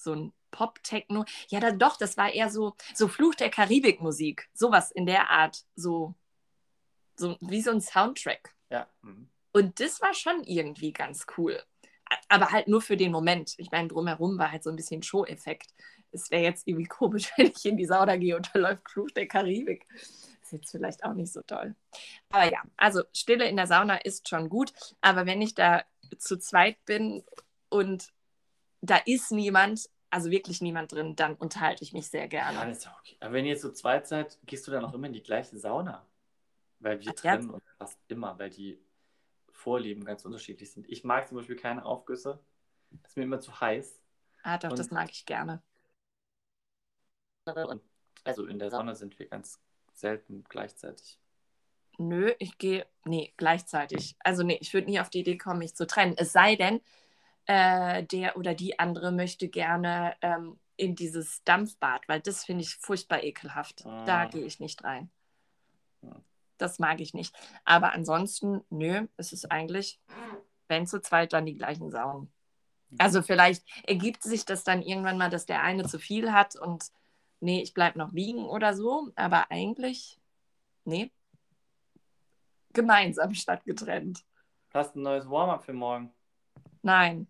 so 0.04 0.14
ein 0.14 0.32
Pop-Techno. 0.52 1.24
Ja, 1.48 1.58
dann 1.58 1.78
doch, 1.78 1.96
das 1.96 2.16
war 2.16 2.32
eher 2.32 2.50
so, 2.50 2.76
so 2.94 3.08
Fluch 3.08 3.34
der 3.34 3.50
Karibik-Musik. 3.50 4.48
Sowas 4.52 4.92
in 4.92 5.06
der 5.06 5.30
Art, 5.30 5.64
so, 5.74 6.14
so 7.16 7.36
wie 7.40 7.62
so 7.62 7.72
ein 7.72 7.80
Soundtrack. 7.80 8.54
Ja. 8.70 8.88
Mhm. 9.02 9.28
Und 9.52 9.80
das 9.80 10.00
war 10.00 10.14
schon 10.14 10.44
irgendwie 10.44 10.92
ganz 10.92 11.26
cool. 11.36 11.60
Aber 12.28 12.50
halt 12.50 12.68
nur 12.68 12.82
für 12.82 12.96
den 12.96 13.10
Moment. 13.10 13.54
Ich 13.56 13.70
meine, 13.70 13.88
drumherum 13.88 14.38
war 14.38 14.52
halt 14.52 14.62
so 14.62 14.70
ein 14.70 14.76
bisschen 14.76 15.02
Show-Effekt. 15.02 15.74
Es 16.12 16.30
wäre 16.30 16.44
jetzt 16.44 16.66
irgendwie 16.68 16.86
komisch, 16.86 17.32
wenn 17.36 17.46
ich 17.46 17.64
in 17.64 17.76
die 17.76 17.86
Sauna 17.86 18.16
gehe 18.16 18.36
und 18.36 18.50
da 18.52 18.58
läuft 18.58 18.88
Fluch 18.90 19.10
der 19.10 19.26
Karibik. 19.26 19.86
Jetzt 20.54 20.70
vielleicht 20.70 21.04
auch 21.04 21.14
nicht 21.14 21.32
so 21.32 21.42
toll. 21.42 21.74
Aber 22.30 22.50
ja, 22.50 22.62
also 22.76 23.02
Stille 23.14 23.48
in 23.48 23.56
der 23.56 23.66
Sauna 23.66 23.96
ist 23.96 24.28
schon 24.28 24.48
gut. 24.48 24.72
Aber 25.00 25.26
wenn 25.26 25.42
ich 25.42 25.54
da 25.54 25.84
zu 26.18 26.38
zweit 26.38 26.82
bin 26.84 27.24
und 27.68 28.12
da 28.80 28.96
ist 29.06 29.30
niemand, 29.32 29.88
also 30.10 30.30
wirklich 30.30 30.60
niemand 30.60 30.92
drin, 30.92 31.16
dann 31.16 31.34
unterhalte 31.34 31.82
ich 31.82 31.92
mich 31.92 32.08
sehr 32.08 32.28
gerne. 32.28 32.58
Ja, 32.58 32.64
das 32.66 32.78
ist 32.78 32.84
ja 32.84 32.96
okay. 33.00 33.16
Aber 33.20 33.32
wenn 33.32 33.46
ihr 33.46 33.58
so 33.58 33.72
zweit 33.72 34.06
seid, 34.06 34.38
gehst 34.46 34.66
du 34.66 34.70
dann 34.70 34.84
auch 34.84 34.94
immer 34.94 35.06
in 35.06 35.12
die 35.12 35.22
gleiche 35.22 35.58
Sauna? 35.58 36.06
Weil 36.80 37.00
wir 37.00 37.12
Ach, 37.16 37.24
ja. 37.24 37.36
trennen 37.36 37.50
uns 37.50 37.64
fast 37.78 37.98
immer, 38.08 38.38
weil 38.38 38.50
die 38.50 38.78
Vorlieben 39.52 40.04
ganz 40.04 40.24
unterschiedlich 40.24 40.70
sind. 40.70 40.88
Ich 40.90 41.04
mag 41.04 41.26
zum 41.28 41.36
Beispiel 41.38 41.56
keine 41.56 41.84
Aufgüsse. 41.84 42.38
Das 42.90 43.12
ist 43.12 43.16
mir 43.16 43.22
immer 43.24 43.40
zu 43.40 43.58
heiß. 43.60 43.98
Ah, 44.42 44.58
doch, 44.58 44.70
das 44.70 44.88
Und- 44.88 44.92
mag 44.92 45.10
ich 45.10 45.24
gerne. 45.24 45.62
Also 48.24 48.46
in 48.46 48.58
der 48.58 48.70
Sauna 48.70 48.94
sind 48.94 49.18
wir 49.18 49.26
ganz 49.26 49.60
selten 49.94 50.44
gleichzeitig. 50.48 51.18
Nö, 51.98 52.32
ich 52.38 52.58
gehe, 52.58 52.86
nee, 53.04 53.32
gleichzeitig. 53.36 54.16
Also 54.20 54.42
nee, 54.42 54.58
ich 54.60 54.74
würde 54.74 54.88
nie 54.90 54.98
auf 55.00 55.10
die 55.10 55.20
Idee 55.20 55.38
kommen, 55.38 55.60
mich 55.60 55.74
zu 55.76 55.86
trennen. 55.86 56.14
Es 56.16 56.32
sei 56.32 56.56
denn, 56.56 56.80
äh, 57.46 58.02
der 58.04 58.36
oder 58.36 58.54
die 58.54 58.78
andere 58.78 59.12
möchte 59.12 59.48
gerne 59.48 60.16
ähm, 60.20 60.58
in 60.76 60.96
dieses 60.96 61.44
Dampfbad, 61.44 62.08
weil 62.08 62.20
das 62.20 62.44
finde 62.44 62.62
ich 62.64 62.74
furchtbar 62.76 63.22
ekelhaft. 63.22 63.84
Da 63.84 64.22
Ah. 64.22 64.24
gehe 64.26 64.44
ich 64.44 64.58
nicht 64.58 64.82
rein. 64.82 65.10
Ja. 66.02 66.16
Das 66.58 66.78
mag 66.80 67.00
ich 67.00 67.14
nicht. 67.14 67.34
Aber 67.64 67.92
ansonsten, 67.92 68.64
nö, 68.70 69.06
es 69.16 69.32
ist 69.32 69.50
eigentlich, 69.52 70.00
wenn 70.68 70.86
zu 70.86 71.00
zweit, 71.00 71.32
dann 71.32 71.46
die 71.46 71.54
gleichen 71.56 71.90
Saunen. 71.90 72.32
Also 72.98 73.22
vielleicht 73.22 73.64
ergibt 73.86 74.22
sich 74.22 74.44
das 74.44 74.64
dann 74.64 74.82
irgendwann 74.82 75.18
mal, 75.18 75.30
dass 75.30 75.46
der 75.46 75.62
eine 75.62 75.84
zu 75.86 75.98
viel 75.98 76.32
hat 76.32 76.56
und 76.56 76.84
nee, 77.40 77.62
ich 77.62 77.74
bleibe 77.74 77.98
noch 77.98 78.12
liegen 78.12 78.44
oder 78.46 78.74
so. 78.74 79.10
Aber 79.16 79.50
eigentlich, 79.50 80.20
nee, 80.84 81.10
gemeinsam 82.72 83.34
statt 83.34 83.64
getrennt. 83.64 84.24
Hast 84.72 84.96
ein 84.96 85.02
neues 85.02 85.28
Warm-up 85.28 85.64
für 85.64 85.72
morgen? 85.72 86.12
Nein, 86.82 87.28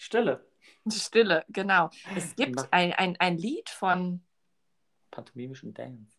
Stille. 0.00 0.42
Stille, 0.88 1.44
genau. 1.50 1.90
Es 2.16 2.34
gibt 2.34 2.72
ein, 2.72 2.94
ein, 2.94 3.16
ein 3.18 3.36
Lied 3.36 3.68
von, 3.68 4.22
Pantomimischen 5.10 5.74
Dance. 5.74 6.16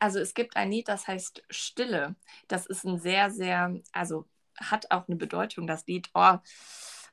also 0.00 0.18
es 0.18 0.34
gibt 0.34 0.56
ein 0.56 0.72
Lied, 0.72 0.88
das 0.88 1.06
heißt 1.06 1.44
Stille. 1.48 2.16
Das 2.48 2.66
ist 2.66 2.84
ein 2.84 2.98
sehr, 2.98 3.30
sehr, 3.30 3.80
also 3.92 4.26
hat 4.56 4.90
auch 4.90 5.06
eine 5.06 5.16
Bedeutung, 5.16 5.68
das 5.68 5.86
Lied, 5.86 6.10
oh, 6.14 6.38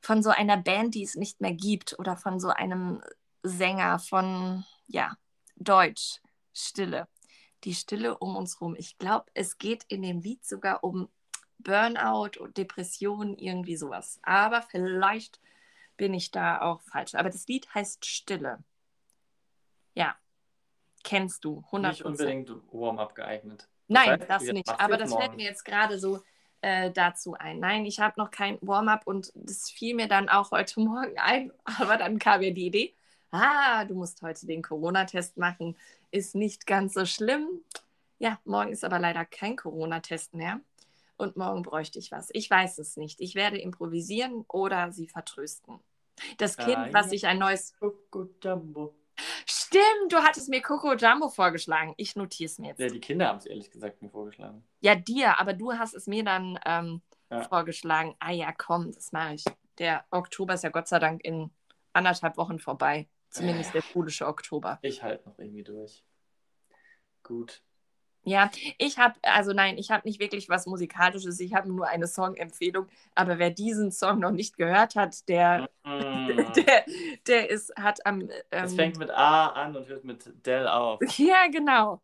von 0.02 0.24
so 0.24 0.32
einer 0.32 0.58
Band, 0.58 0.96
die 0.96 1.04
es 1.04 1.14
nicht 1.14 1.42
mehr 1.42 1.54
gibt 1.54 1.98
oder 2.00 2.18
von 2.18 2.40
so 2.40 2.50
einem 2.50 3.04
Sänger 3.44 4.00
von, 4.00 4.66
ja, 4.88 5.18
Deutsch, 5.56 6.20
Stille. 6.54 7.08
Die 7.64 7.74
Stille 7.74 8.18
um 8.18 8.36
uns 8.36 8.60
rum. 8.60 8.76
Ich 8.78 8.98
glaube, 8.98 9.26
es 9.34 9.58
geht 9.58 9.86
in 9.88 10.02
dem 10.02 10.20
Lied 10.20 10.46
sogar 10.46 10.84
um 10.84 11.10
Burnout 11.60 12.40
und 12.40 12.58
Depression, 12.58 13.38
irgendwie 13.38 13.78
sowas. 13.78 14.20
Aber 14.24 14.62
vielleicht 14.62 15.40
bin 15.96 16.14
ich 16.14 16.32
da 16.32 16.62
auch 16.62 16.82
falsch. 16.82 17.16
Aber 17.16 17.30
das 17.30 17.48
Lied 17.48 17.74
heißt 17.74 18.06
Stille. 18.06 18.64
Ja, 19.94 20.16
kennst 21.04 21.46
du, 21.46 21.64
100%. 21.72 21.88
Nicht 21.88 22.06
unbedingt 22.06 22.50
Warm-up 22.72 23.16
geeignet. 23.16 23.68
Nein, 23.88 24.20
Das 24.20 24.30
heißt, 24.30 24.48
das 24.48 24.54
nicht. 24.54 24.70
Aber 24.80 24.98
das 24.98 25.12
fällt 25.12 25.28
morgen? 25.28 25.36
mir 25.38 25.46
jetzt 25.46 25.64
gerade 25.64 26.00
so 26.00 26.22
äh, 26.62 26.92
dazu 26.92 27.36
ein. 27.36 27.60
Nein, 27.60 27.86
ich 27.86 28.00
habe 28.00 28.20
noch 28.20 28.32
kein 28.32 28.58
Warm-up 28.62 29.06
und 29.06 29.32
das 29.36 29.70
fiel 29.70 29.96
mir 29.96 30.08
dann 30.08 30.30
auch 30.30 30.52
heute 30.52 30.80
Morgen 30.82 31.18
ein. 31.18 31.52
Aber 31.64 31.98
dann 31.98 32.20
kam 32.20 32.40
mir 32.40 32.54
die 32.54 32.68
Idee, 32.68 32.96
ah, 33.34 33.84
du 33.86 33.96
musst 33.96 34.22
heute 34.22 34.46
den 34.48 34.62
Corona-Test 34.62 35.38
machen. 35.38 35.76
Ist 36.12 36.36
nicht 36.36 36.66
ganz 36.66 36.94
so 36.94 37.06
schlimm. 37.06 37.48
Ja, 38.20 38.40
morgen 38.46 38.72
ist 38.72 38.84
aber 38.86 39.00
leider 39.00 39.26
kein 39.26 39.56
Corona-Test 39.58 40.34
mehr. 40.34 40.62
Und 41.18 41.36
morgen 41.38 41.62
bräuchte 41.62 42.00
ich 42.00 42.12
was. 42.12 42.30
Ich 42.34 42.50
weiß 42.50 42.78
es 42.80 42.96
nicht. 42.98 43.20
Ich 43.22 43.36
werde 43.36 43.58
improvisieren 43.60 44.46
oder 44.48 44.92
sie 44.92 45.08
vertrösten. 45.08 45.80
Das 46.38 46.58
Kind, 46.58 46.78
Ah, 46.78 46.90
was 46.92 47.08
ja. 47.08 47.10
sich 47.10 47.28
ein 47.28 47.40
neues. 47.40 47.74
Coco 47.80 48.30
Jumbo. 48.42 48.94
Stimmt, 49.46 50.12
du 50.12 50.18
hattest 50.18 50.50
mir 50.50 50.62
Coco 50.62 50.94
Jumbo 50.96 51.30
vorgeschlagen. 51.30 51.94
Ich 51.98 52.16
notiere 52.16 52.46
es 52.48 52.60
mir 52.60 52.70
jetzt. 52.70 52.80
Ja, 52.80 52.88
die 52.88 53.00
Kinder 53.00 53.28
haben 53.28 53.38
es 53.40 53.46
ehrlich 53.46 53.70
gesagt 53.70 54.02
mir 54.02 54.10
vorgeschlagen. 54.10 54.64
Ja, 54.82 54.96
dir, 54.96 55.40
aber 55.40 55.54
du 55.54 55.74
hast 55.74 55.94
es 55.94 56.08
mir 56.08 56.24
dann 56.24 56.60
ähm, 56.66 57.02
Ja. 57.32 57.42
vorgeschlagen. 57.44 58.16
Ah 58.20 58.32
ja, 58.32 58.52
komm, 58.52 58.92
das 58.92 59.12
mache 59.12 59.36
ich. 59.36 59.46
Der 59.80 60.06
Oktober 60.12 60.54
ist 60.54 60.64
ja 60.64 60.70
Gott 60.70 60.88
sei 60.88 61.00
Dank 61.00 61.24
in 61.24 61.52
anderthalb 61.94 62.38
Wochen 62.38 62.60
vorbei. 62.60 63.08
Zumindest 63.34 63.74
der 63.74 63.82
schulische 63.82 64.28
Oktober. 64.28 64.80
Ich 64.84 65.02
halte 65.02 65.28
noch 65.28 65.40
irgendwie 65.40 65.64
durch. 65.64 66.04
Gut. 67.24 67.62
Ja, 68.26 68.50
ich 68.78 68.98
habe, 69.00 69.16
also 69.24 69.52
nein, 69.52 69.78
ich 69.78 69.92
habe 69.92 70.08
nicht 70.08 70.20
wirklich 70.20 70.48
was 70.48 70.66
Musikalisches. 70.66 71.40
Ich 71.40 71.54
habe 71.54 71.68
nur 71.68 71.88
eine 71.88 72.08
Songempfehlung. 72.08 72.88
Aber 73.16 73.38
wer 73.38 73.50
diesen 73.50 73.92
Song 73.92 74.20
noch 74.20 74.32
nicht 74.32 74.56
gehört 74.56 74.96
hat, 74.96 75.28
der, 75.28 75.70
Mm. 75.84 76.28
der, 76.56 76.86
der 77.28 77.50
ist, 77.50 77.76
hat 77.76 78.06
am. 78.06 78.30
Es 78.50 78.72
Ähm, 78.72 78.78
fängt 78.78 78.98
mit 78.98 79.10
A 79.10 79.48
an 79.48 79.76
und 79.76 79.88
hört 79.88 80.06
mit 80.06 80.32
Dell 80.46 80.68
auf. 80.68 81.02
Ja, 81.18 81.48
genau. 81.52 82.02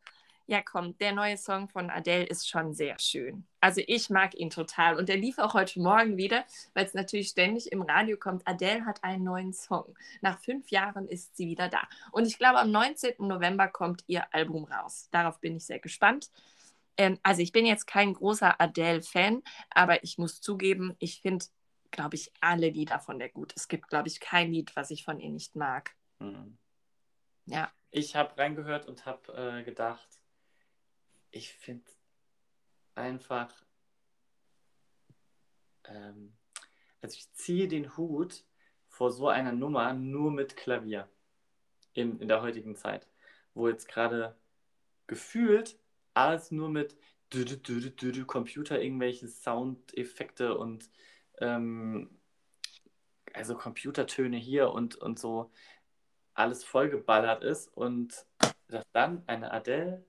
Ja, 0.50 0.64
komm, 0.64 0.98
der 0.98 1.12
neue 1.12 1.38
Song 1.38 1.70
von 1.70 1.92
Adele 1.92 2.24
ist 2.24 2.50
schon 2.50 2.74
sehr 2.74 2.98
schön. 2.98 3.46
Also 3.60 3.84
ich 3.86 4.10
mag 4.10 4.34
ihn 4.34 4.50
total. 4.50 4.98
Und 4.98 5.08
der 5.08 5.18
lief 5.18 5.38
auch 5.38 5.54
heute 5.54 5.80
Morgen 5.80 6.18
wieder, 6.18 6.44
weil 6.74 6.88
es 6.88 6.96
natürlich 6.96 7.28
ständig 7.28 7.72
im 7.72 7.84
Radio 7.84 8.18
kommt. 8.18 8.48
Adele 8.48 8.84
hat 8.84 9.04
einen 9.04 9.24
neuen 9.24 9.54
Song. 9.54 9.94
Nach 10.22 10.40
fünf 10.40 10.72
Jahren 10.72 11.08
ist 11.08 11.38
sie 11.38 11.46
wieder 11.46 11.70
da. 11.70 11.88
Und 12.12 12.26
ich 12.26 12.40
glaube, 12.40 12.58
am 12.58 12.72
19. 12.72 13.14
November 13.20 13.68
kommt 13.68 14.04
ihr 14.08 14.26
Album 14.34 14.64
raus. 14.64 15.08
Darauf 15.12 15.40
bin 15.40 15.56
ich 15.56 15.68
sehr 15.68 15.78
gespannt. 15.78 16.32
Ähm, 16.98 17.20
also 17.22 17.44
ich 17.44 17.52
bin 17.52 17.68
jetzt 17.68 17.86
kein 17.86 18.16
großer 18.16 18.60
Adele-Fan, 18.60 19.44
aber 19.70 20.04
ich 20.04 20.18
muss 20.18 20.42
zugeben, 20.42 20.96
ich 20.98 21.22
finde, 21.22 21.46
glaube 21.92 22.16
ich, 22.16 22.32
alle 22.42 22.70
Lieder 22.70 23.00
von 23.00 23.20
der 23.20 23.30
gut. 23.30 23.54
Es 23.56 23.68
gibt, 23.68 23.88
glaube 23.88 24.08
ich, 24.08 24.20
kein 24.20 24.52
Lied, 24.52 24.76
was 24.76 24.90
ich 24.90 25.06
von 25.06 25.20
ihr 25.20 25.30
nicht 25.30 25.56
mag. 25.56 25.92
Mhm. 26.18 26.58
Ja. 27.46 27.72
Ich 27.92 28.16
habe 28.16 28.36
reingehört 28.36 28.88
und 28.88 29.06
habe 29.06 29.60
äh, 29.60 29.64
gedacht, 29.64 30.19
ich 31.32 31.54
finde 31.54 31.90
einfach, 32.96 33.54
ähm, 35.86 36.34
also 37.02 37.16
ich 37.18 37.32
ziehe 37.34 37.68
den 37.68 37.96
Hut 37.98 38.44
vor 38.88 39.12
so 39.12 39.28
einer 39.30 39.52
Nummer 39.52 39.94
nur 39.94 40.32
mit 40.32 40.58
Klavier 40.58 41.10
in, 41.94 42.20
in 42.20 42.28
der 42.28 42.42
heutigen 42.42 42.76
Zeit, 42.76 43.08
wo 43.54 43.68
jetzt 43.68 43.88
gerade 43.88 44.36
gefühlt 45.08 45.80
alles 46.14 46.52
nur 46.52 46.70
mit 46.70 46.98
dü- 47.32 47.46
dü- 47.46 47.96
dü- 47.96 48.26
Computer 48.26 48.82
irgendwelche 48.82 49.28
Soundeffekte 49.28 50.58
und 50.58 50.90
ähm, 51.40 52.10
also 53.34 53.56
Computertöne 53.56 54.38
hier 54.38 54.72
und, 54.72 54.96
und 54.96 55.20
so 55.20 55.52
alles 56.34 56.64
vollgeballert 56.64 57.44
ist 57.44 57.68
und 57.76 58.26
dass 58.68 58.86
dann 58.92 59.24
eine 59.28 59.52
Adele 59.52 60.06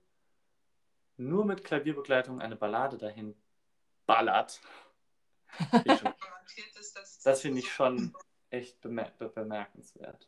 nur 1.20 1.44
mit 1.44 1.64
Klavierbegleitung 1.64 2.40
eine 2.40 2.56
Ballade 2.56 2.98
dahin 2.98 3.35
ballert. 4.06 4.61
Das 7.22 7.42
finde 7.42 7.59
ich 7.59 7.70
schon 7.70 8.14
echt 8.48 8.80
bemer 8.80 9.11
be 9.18 9.28
bemerkenswert. 9.28 10.26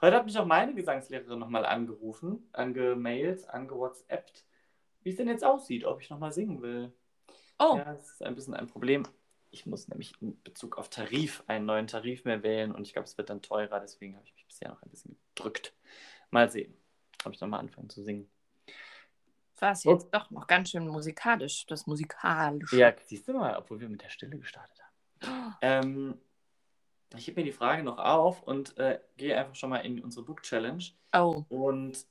Heute 0.00 0.16
hat 0.16 0.24
mich 0.24 0.38
auch 0.38 0.46
meine 0.46 0.74
Gesangslehrerin 0.74 1.38
nochmal 1.38 1.66
angerufen, 1.66 2.48
angemailt, 2.52 3.48
angewhatsappt, 3.50 4.44
wie 5.02 5.10
es 5.10 5.16
denn 5.16 5.28
jetzt 5.28 5.44
aussieht, 5.44 5.84
ob 5.84 6.00
ich 6.00 6.08
nochmal 6.08 6.32
singen 6.32 6.62
will. 6.62 6.92
Oh, 7.58 7.76
Ja, 7.76 7.92
das 7.92 8.12
ist 8.12 8.22
ein 8.22 8.34
bisschen 8.34 8.54
ein 8.54 8.68
Problem. 8.68 9.02
Ich 9.50 9.66
muss 9.66 9.88
nämlich 9.88 10.12
in 10.20 10.40
Bezug 10.42 10.78
auf 10.78 10.88
Tarif 10.88 11.42
einen 11.46 11.66
neuen 11.66 11.86
Tarif 11.86 12.24
mehr 12.24 12.42
wählen 12.42 12.72
und 12.72 12.86
ich 12.86 12.92
glaube, 12.92 13.06
es 13.06 13.18
wird 13.18 13.30
dann 13.30 13.42
teurer, 13.42 13.80
deswegen 13.80 14.14
habe 14.16 14.24
ich 14.24 14.34
mich 14.34 14.46
bisher 14.46 14.70
noch 14.70 14.82
ein 14.82 14.90
bisschen 14.90 15.18
gedrückt. 15.34 15.74
Mal 16.30 16.50
sehen, 16.50 16.76
ob 17.24 17.34
ich 17.34 17.40
nochmal 17.40 17.60
anfange 17.60 17.88
zu 17.88 18.02
singen. 18.02 18.30
War 19.62 19.72
es 19.72 19.84
jetzt 19.84 20.08
doch 20.12 20.30
noch 20.30 20.46
ganz 20.46 20.70
schön 20.70 20.86
musikalisch, 20.86 21.66
das 21.66 21.86
Musikalische. 21.86 22.76
Ja, 22.76 22.92
siehst 23.04 23.28
du 23.28 23.32
mal, 23.32 23.56
obwohl 23.56 23.80
wir 23.80 23.88
mit 23.88 24.02
der 24.02 24.10
Stille 24.10 24.38
gestartet 24.38 24.80
haben. 24.82 24.88
Ähm, 25.60 26.20
ich 27.16 27.26
hebe 27.26 27.40
mir 27.40 27.44
die 27.44 27.52
Frage 27.52 27.82
noch 27.82 27.98
auf 27.98 28.42
und 28.42 28.76
äh, 28.78 29.00
gehe 29.16 29.36
einfach 29.36 29.54
schon 29.54 29.70
mal 29.70 29.78
in 29.78 30.00
unsere 30.00 30.24
Book 30.24 30.42
Challenge 30.42 30.84
Oh, 31.12 31.44
und 31.48 32.06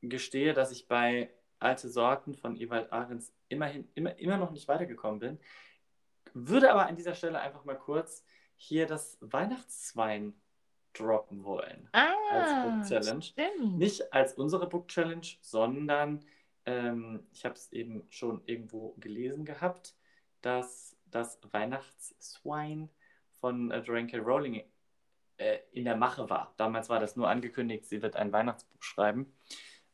gestehe, 0.00 0.54
dass 0.54 0.72
ich 0.72 0.88
bei 0.88 1.30
Alte 1.58 1.88
Sorten 1.88 2.34
von 2.34 2.56
Ewald 2.56 2.92
Ahrens 2.92 3.32
immerhin 3.48 3.88
immer, 3.94 4.18
immer 4.18 4.36
noch 4.38 4.50
nicht 4.50 4.66
weitergekommen 4.66 5.20
bin. 5.20 5.38
Würde 6.32 6.70
aber 6.72 6.86
an 6.86 6.96
dieser 6.96 7.14
Stelle 7.14 7.40
einfach 7.40 7.64
mal 7.64 7.78
kurz 7.78 8.24
hier 8.56 8.86
das 8.86 9.18
Weihnachtswein 9.20 10.34
droppen 10.94 11.44
wollen. 11.44 11.88
als 11.92 12.50
ah, 12.50 12.66
Book 12.66 12.88
Challenge. 12.88 13.22
stimmt. 13.22 13.78
Nicht 13.78 14.12
als 14.12 14.34
unsere 14.34 14.68
Book 14.68 14.88
Challenge, 14.88 15.26
sondern 15.40 16.24
ähm, 16.66 17.26
ich 17.32 17.44
habe 17.44 17.54
es 17.54 17.72
eben 17.72 18.06
schon 18.10 18.42
irgendwo 18.46 18.94
gelesen 18.98 19.44
gehabt, 19.44 19.94
dass 20.40 20.96
das 21.06 21.38
Weihnachtsswine 21.50 22.88
von 23.40 23.70
äh, 23.70 23.80
Joanne 23.80 24.06
K. 24.06 24.18
Rowling 24.18 24.62
äh, 25.36 25.58
in 25.72 25.84
der 25.84 25.96
Mache 25.96 26.28
war. 26.30 26.54
Damals 26.56 26.88
war 26.88 27.00
das 27.00 27.16
nur 27.16 27.28
angekündigt, 27.28 27.86
sie 27.86 28.02
wird 28.02 28.16
ein 28.16 28.32
Weihnachtsbuch 28.32 28.82
schreiben 28.82 29.32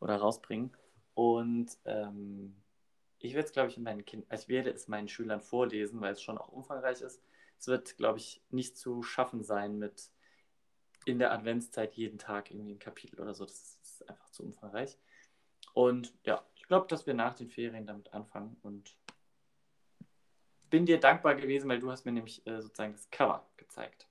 oder 0.01 0.17
rausbringen. 0.17 0.77
Und 1.15 1.77
ähm, 1.85 2.57
ich 3.19 3.35
werde 3.35 3.47
es, 3.47 3.53
glaube 3.53 3.69
ich, 3.69 3.77
in 3.77 3.83
meinen 3.83 4.05
Kindern, 4.05 4.29
ich 4.33 4.49
werde 4.49 4.71
es 4.71 4.89
meinen 4.89 5.09
Schülern 5.09 5.41
vorlesen, 5.41 6.01
weil 6.01 6.13
es 6.13 6.23
schon 6.23 6.39
auch 6.39 6.49
umfangreich 6.49 7.01
ist. 7.01 7.23
es 7.59 7.67
wird, 7.67 7.97
glaube 7.97 8.19
ich, 8.19 8.43
nicht 8.51 8.77
zu 8.79 9.03
schaffen 9.03 9.43
sein 9.43 9.79
mit 9.79 10.11
in 11.05 11.19
der 11.19 11.33
Adventszeit 11.33 11.95
jeden 11.95 12.19
Tag 12.19 12.51
irgendwie 12.51 12.73
ein 12.73 12.79
Kapitel 12.79 13.21
oder 13.21 13.35
so. 13.35 13.45
Das 13.45 13.79
ist 13.83 14.09
einfach 14.09 14.31
zu 14.31 14.43
umfangreich. 14.43 14.99
Und 15.73 16.13
ja, 16.25 16.45
ich 16.55 16.65
glaube, 16.65 16.87
dass 16.89 17.07
wir 17.07 17.15
nach 17.15 17.35
den 17.35 17.49
Ferien 17.49 17.87
damit 17.87 18.13
anfangen 18.13 18.57
und 18.63 18.97
bin 20.69 20.87
dir 20.87 21.01
dankbar 21.01 21.35
gewesen, 21.35 21.69
weil 21.69 21.81
du 21.81 21.91
hast 21.91 22.05
mir 22.05 22.13
nämlich 22.13 22.47
äh, 22.47 22.61
sozusagen 22.63 22.93
das 22.93 23.11
Cover 23.11 23.49
gezeigt. 23.57 24.07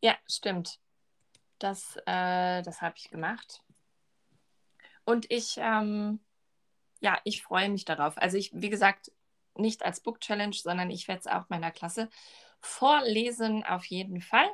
Ja, 0.00 0.16
stimmt. 0.26 0.80
Das, 1.58 1.96
äh, 2.06 2.62
das 2.62 2.82
habe 2.82 2.96
ich 2.98 3.08
gemacht. 3.08 3.62
Und 5.04 5.30
ich, 5.30 5.56
ähm, 5.58 6.20
ja, 7.00 7.18
ich 7.24 7.42
freue 7.42 7.68
mich 7.68 7.84
darauf. 7.84 8.18
Also 8.18 8.36
ich, 8.36 8.50
wie 8.52 8.68
gesagt, 8.68 9.12
nicht 9.54 9.84
als 9.84 10.00
Book 10.00 10.20
Challenge, 10.20 10.54
sondern 10.54 10.90
ich 10.90 11.08
werde 11.08 11.20
es 11.20 11.26
auch 11.26 11.48
meiner 11.48 11.70
Klasse 11.70 12.10
vorlesen 12.60 13.64
auf 13.64 13.84
jeden 13.86 14.20
Fall 14.20 14.48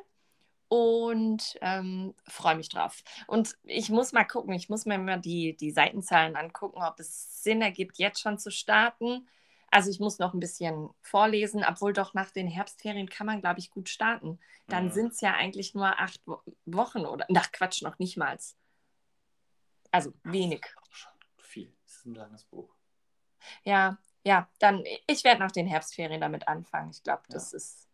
und 0.72 1.58
ähm, 1.60 2.14
freue 2.26 2.56
mich 2.56 2.70
drauf. 2.70 3.04
Und 3.26 3.58
ich 3.64 3.90
muss 3.90 4.12
mal 4.12 4.24
gucken, 4.24 4.54
ich 4.54 4.70
muss 4.70 4.86
mir 4.86 4.96
mal 4.96 5.20
die, 5.20 5.54
die 5.54 5.70
Seitenzahlen 5.70 6.34
angucken, 6.34 6.82
ob 6.82 6.98
es 6.98 7.42
Sinn 7.42 7.60
ergibt, 7.60 7.98
jetzt 7.98 8.20
schon 8.20 8.38
zu 8.38 8.50
starten. 8.50 9.28
Also 9.70 9.90
ich 9.90 10.00
muss 10.00 10.18
noch 10.18 10.32
ein 10.32 10.40
bisschen 10.40 10.88
vorlesen, 11.02 11.62
obwohl 11.68 11.92
doch 11.92 12.14
nach 12.14 12.30
den 12.30 12.48
Herbstferien 12.48 13.10
kann 13.10 13.26
man, 13.26 13.42
glaube 13.42 13.60
ich, 13.60 13.70
gut 13.70 13.90
starten. 13.90 14.38
Dann 14.66 14.86
Ja. 14.86 14.92
sind 14.94 15.12
es 15.12 15.20
ja 15.20 15.34
eigentlich 15.34 15.74
nur 15.74 15.98
acht 16.00 16.22
Wo 16.24 16.40
Wochen 16.64 17.04
oder, 17.04 17.26
nach 17.28 17.52
Quatsch, 17.52 17.82
noch 17.82 17.98
nicht 17.98 18.16
mal. 18.16 18.38
Also 19.90 20.14
wenig. 20.24 20.64
Schon 20.90 21.12
viel. 21.36 21.76
Das 21.84 21.96
ist 21.96 22.06
ein 22.06 22.14
langes 22.14 22.44
Buch. 22.44 22.74
Ja, 23.62 23.98
ja, 24.24 24.48
dann, 24.58 24.84
ich 25.06 25.22
werde 25.22 25.40
nach 25.40 25.52
den 25.52 25.66
Herbstferien 25.66 26.20
damit 26.22 26.48
anfangen. 26.48 26.92
Ich 26.92 27.02
glaube, 27.02 27.24
das 27.28 27.52
ist, 27.52 27.80
Ist- 27.80 27.88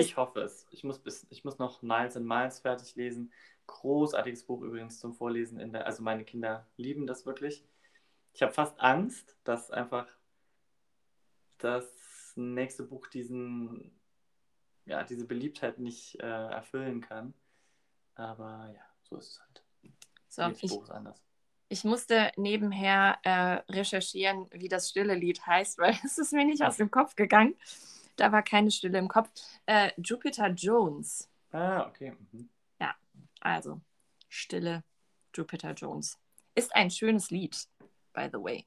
Ich 0.00 0.16
hoffe 0.16 0.40
es. 0.40 0.66
Ich 0.70 0.84
muss, 0.84 0.98
bis, 0.98 1.26
ich 1.30 1.44
muss 1.44 1.58
noch 1.58 1.82
Miles 1.82 2.16
and 2.16 2.26
Miles 2.26 2.60
fertig 2.60 2.94
lesen. 2.96 3.32
Großartiges 3.66 4.44
Buch 4.44 4.62
übrigens 4.62 5.00
zum 5.00 5.14
Vorlesen. 5.14 5.58
In 5.60 5.72
der, 5.72 5.86
also 5.86 6.02
meine 6.02 6.24
Kinder 6.24 6.66
lieben 6.76 7.06
das 7.06 7.26
wirklich. 7.26 7.64
Ich 8.32 8.42
habe 8.42 8.52
fast 8.52 8.78
Angst, 8.80 9.36
dass 9.44 9.70
einfach 9.70 10.06
das 11.58 12.32
nächste 12.36 12.82
Buch 12.84 13.06
diesen, 13.08 13.98
ja, 14.84 15.02
diese 15.04 15.26
Beliebtheit 15.26 15.78
nicht 15.78 16.20
äh, 16.20 16.26
erfüllen 16.26 17.00
kann. 17.00 17.34
Aber 18.14 18.70
ja, 18.74 18.82
so 19.02 19.16
ist 19.16 19.30
es 19.32 19.40
halt. 19.40 19.64
so. 20.28 20.42
Jedes 20.42 20.62
Ich, 20.62 20.70
Buch 20.70 20.84
ist 20.84 20.90
anders. 20.90 21.22
ich 21.68 21.84
musste 21.84 22.32
nebenher 22.36 23.18
äh, 23.22 23.72
recherchieren, 23.72 24.48
wie 24.52 24.68
das 24.68 24.90
stille 24.90 25.14
Lied 25.14 25.46
heißt, 25.46 25.78
weil 25.78 25.96
es 26.04 26.18
ist 26.18 26.32
mir 26.32 26.44
nicht 26.44 26.62
aus 26.62 26.76
dem 26.76 26.90
Kopf 26.90 27.16
gegangen. 27.16 27.54
Da 28.16 28.32
war 28.32 28.42
keine 28.42 28.70
Stille 28.70 28.98
im 28.98 29.08
Kopf. 29.08 29.30
Äh, 29.66 29.92
Jupiter 29.98 30.48
Jones. 30.48 31.28
Ah, 31.52 31.86
okay. 31.86 32.16
Mhm. 32.32 32.50
Also, 33.40 33.80
Stille 34.28 34.82
Jupiter 35.32 35.72
Jones. 35.72 36.18
Ist 36.56 36.74
ein 36.74 36.90
schönes 36.90 37.30
Lied, 37.30 37.68
by 38.12 38.28
the 38.32 38.42
way. 38.42 38.64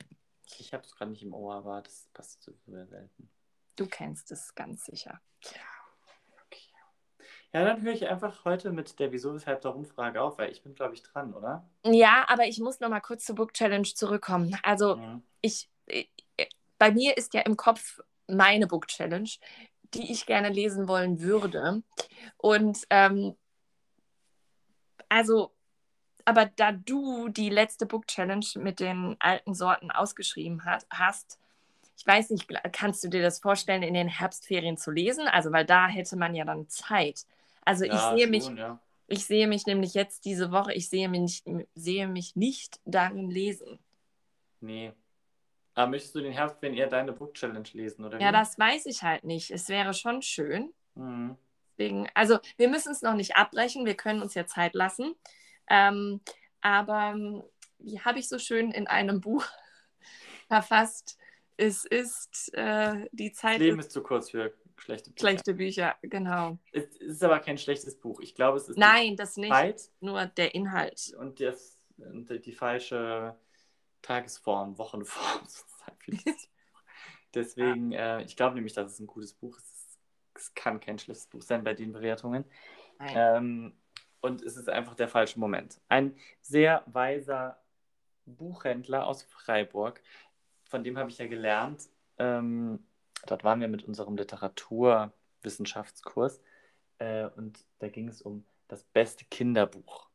Ich 0.57 0.73
habe 0.73 0.83
es 0.85 0.95
gerade 0.95 1.11
nicht 1.11 1.23
im 1.23 1.33
Ohr, 1.33 1.55
aber 1.55 1.81
das 1.81 2.07
passt 2.13 2.41
so 2.41 2.53
sehr 2.65 2.85
selten. 2.87 3.29
Du 3.75 3.87
kennst 3.87 4.31
es 4.31 4.55
ganz 4.55 4.85
sicher. 4.85 5.19
Ja, 7.51 7.65
dann 7.65 7.81
höre 7.81 7.93
ich 7.93 8.07
einfach 8.07 8.45
heute 8.45 8.71
mit 8.71 8.99
der 8.99 9.11
Wieso, 9.11 9.33
Weshalb, 9.33 9.61
Darum 9.61 9.83
Frage 9.83 10.21
auf, 10.21 10.37
weil 10.37 10.51
ich 10.51 10.61
bin, 10.61 10.75
glaube 10.75 10.93
ich, 10.93 11.01
dran, 11.03 11.33
oder? 11.33 11.67
Ja, 11.83 12.25
aber 12.29 12.45
ich 12.45 12.59
muss 12.59 12.79
noch 12.79 12.89
mal 12.89 12.99
kurz 13.01 13.25
zur 13.25 13.35
Book 13.35 13.53
Challenge 13.53 13.87
zurückkommen. 13.87 14.55
Also, 14.63 14.97
Mhm. 14.97 15.23
ich, 15.41 15.69
ich, 15.87 16.09
bei 16.77 16.91
mir 16.91 17.17
ist 17.17 17.33
ja 17.33 17.41
im 17.41 17.57
Kopf 17.57 17.99
meine 18.29 18.67
Book 18.67 18.87
Challenge, 18.87 19.29
die 19.93 20.11
ich 20.11 20.25
gerne 20.25 20.49
lesen 20.49 20.87
wollen 20.87 21.19
würde. 21.21 21.83
Und 22.37 22.85
ähm, 22.89 23.35
also, 25.09 25.51
aber 26.25 26.45
da 26.45 26.71
du 26.71 27.29
die 27.29 27.49
letzte 27.49 27.85
Book 27.85 28.07
Challenge 28.07 28.45
mit 28.55 28.79
den 28.79 29.15
alten 29.19 29.53
Sorten 29.53 29.89
ausgeschrieben 29.91 30.65
hat, 30.65 30.85
hast, 30.89 31.39
ich 31.97 32.05
weiß 32.05 32.29
nicht, 32.29 32.47
kannst 32.71 33.03
du 33.03 33.09
dir 33.09 33.21
das 33.21 33.39
vorstellen, 33.39 33.83
in 33.83 33.93
den 33.93 34.07
Herbstferien 34.07 34.77
zu 34.77 34.91
lesen? 34.91 35.27
Also, 35.27 35.51
weil 35.51 35.65
da 35.65 35.87
hätte 35.87 36.15
man 36.15 36.35
ja 36.35 36.45
dann 36.45 36.67
Zeit. 36.69 37.25
Also 37.65 37.83
ich 37.85 37.91
Ja, 37.93 38.15
sehe 38.15 38.21
schon, 38.23 38.31
mich, 38.31 38.45
Ja. 38.57 38.79
ich 39.07 39.25
sehe 39.25 39.47
mich 39.47 39.65
nämlich 39.65 39.93
jetzt 39.95 40.25
diese 40.25 40.51
Woche, 40.51 40.73
ich 40.73 40.89
sehe 40.89 41.09
mich, 41.09 41.43
sehe 41.75 42.07
mich 42.07 42.35
nicht 42.35 42.79
darin 42.85 43.29
lesen. 43.29 43.79
Nee. 44.61 44.93
Aber 45.79 45.91
möchtest 45.91 46.13
du 46.13 46.19
den 46.19 46.33
Herbstferien 46.33 46.77
eher 46.77 46.87
deine 46.87 47.13
Book 47.13 47.35
Challenge 47.35 47.69
lesen, 47.71 48.03
oder? 48.03 48.19
Ja, 48.19 48.27
wie? 48.29 48.33
das 48.33 48.59
weiß 48.59 48.85
ich 48.87 49.01
halt 49.01 49.23
nicht. 49.23 49.49
Es 49.49 49.69
wäre 49.69 49.93
schon 49.93 50.21
schön. 50.21 50.73
Mhm. 50.95 51.37
Deswegen, 51.71 52.09
also 52.13 52.39
wir 52.57 52.67
müssen 52.67 52.91
es 52.91 53.01
noch 53.01 53.13
nicht 53.13 53.37
abbrechen, 53.37 53.85
wir 53.85 53.95
können 53.95 54.21
uns 54.21 54.33
ja 54.33 54.45
Zeit 54.45 54.75
lassen. 54.75 55.15
Ähm, 55.69 56.19
aber 56.59 57.13
ähm, 57.15 57.43
wie 57.77 57.97
habe 58.01 58.19
ich 58.19 58.27
so 58.27 58.39
schön 58.39 58.71
in 58.71 58.87
einem 58.87 59.21
Buch 59.21 59.45
verfasst, 60.49 61.17
es 61.55 61.85
ist 61.85 62.53
äh, 62.55 63.07
die 63.13 63.29
Das 63.29 63.39
Zeit 63.39 63.59
Leben 63.59 63.79
ist 63.79 63.91
zu 63.91 64.03
kurz 64.03 64.31
für 64.31 64.53
schlechte 64.75 65.11
Bücher. 65.11 65.19
schlechte 65.21 65.53
Bücher, 65.53 65.95
genau. 66.01 66.57
Es 66.73 66.97
ist 66.97 67.23
aber 67.23 67.39
kein 67.39 67.57
schlechtes 67.57 67.97
Buch. 67.97 68.19
Ich 68.19 68.35
glaube, 68.35 68.57
es 68.57 68.67
ist 68.67 68.77
Nein, 68.77 69.15
das 69.15 69.37
nicht, 69.37 69.53
Zeit 69.53 69.81
nur 70.01 70.25
der 70.25 70.53
Inhalt. 70.55 71.13
und, 71.17 71.39
das, 71.39 71.77
und 71.95 72.27
die 72.45 72.51
falsche 72.51 73.37
Tagesform, 74.01 74.77
Wochenform 74.77 75.41
sozusagen. 75.47 76.23
Deswegen, 77.33 77.91
äh, 77.91 78.23
ich 78.23 78.35
glaube 78.35 78.55
nämlich, 78.55 78.73
dass 78.73 78.93
es 78.93 78.99
ein 78.99 79.07
gutes 79.07 79.33
Buch 79.33 79.57
ist. 79.57 79.99
Es, 80.35 80.53
kann 80.55 80.79
kein 80.79 80.97
schlechtes 80.97 81.27
Buch 81.27 81.41
sein 81.41 81.65
bei 81.65 81.73
den 81.73 81.91
Bewertungen. 81.91 82.45
Ähm, 83.01 83.73
und 84.21 84.41
es 84.41 84.55
ist 84.55 84.69
einfach 84.69 84.95
der 84.95 85.09
falsche 85.09 85.37
Moment. 85.37 85.81
Ein 85.89 86.15
sehr 86.41 86.83
weiser 86.85 87.61
Buchhändler 88.25 89.05
aus 89.05 89.23
Freiburg, 89.23 90.01
von 90.65 90.81
dem 90.83 90.97
habe 90.97 91.09
ich 91.09 91.17
ja 91.17 91.27
gelernt. 91.27 91.89
Ähm, 92.17 92.85
dort 93.25 93.43
waren 93.43 93.59
wir 93.59 93.67
mit 93.67 93.83
unserem 93.83 94.15
Literaturwissenschaftskurs 94.15 96.39
äh, 96.99 97.25
und 97.35 97.65
da 97.79 97.89
ging 97.89 98.07
es 98.07 98.21
um 98.21 98.45
das 98.67 98.83
beste 98.83 99.25
Kinderbuch. 99.25 100.08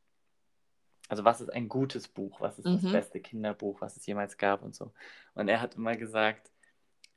Also 1.07 1.23
was 1.23 1.41
ist 1.41 1.49
ein 1.49 1.69
gutes 1.69 2.07
Buch? 2.07 2.41
Was 2.41 2.57
ist 2.59 2.65
das 2.65 2.83
Mhm. 2.83 2.91
beste 2.91 3.19
Kinderbuch, 3.19 3.81
was 3.81 3.95
es 3.97 4.05
jemals 4.05 4.37
gab 4.37 4.63
und 4.63 4.75
so. 4.75 4.91
Und 5.35 5.47
er 5.47 5.61
hat 5.61 5.75
immer 5.75 5.95
gesagt, 5.95 6.51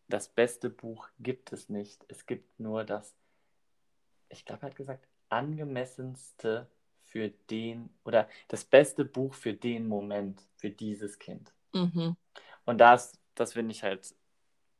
das 0.08 0.28
beste 0.28 0.70
Buch 0.70 1.08
gibt 1.18 1.52
es 1.52 1.68
nicht. 1.68 2.04
Es 2.08 2.26
gibt 2.26 2.58
nur 2.60 2.84
das, 2.84 3.14
ich 4.28 4.44
glaube, 4.44 4.62
er 4.62 4.70
hat 4.70 4.76
gesagt, 4.76 5.06
angemessenste 5.28 6.68
für 7.04 7.30
den 7.50 7.90
oder 8.04 8.28
das 8.48 8.64
beste 8.64 9.04
Buch 9.04 9.34
für 9.34 9.54
den 9.54 9.88
Moment, 9.88 10.42
für 10.56 10.70
dieses 10.70 11.18
Kind. 11.18 11.52
Mhm. 11.72 12.16
Und 12.64 12.78
das, 12.78 13.18
das 13.34 13.54
finde 13.54 13.72
ich 13.72 13.82
halt 13.82 14.14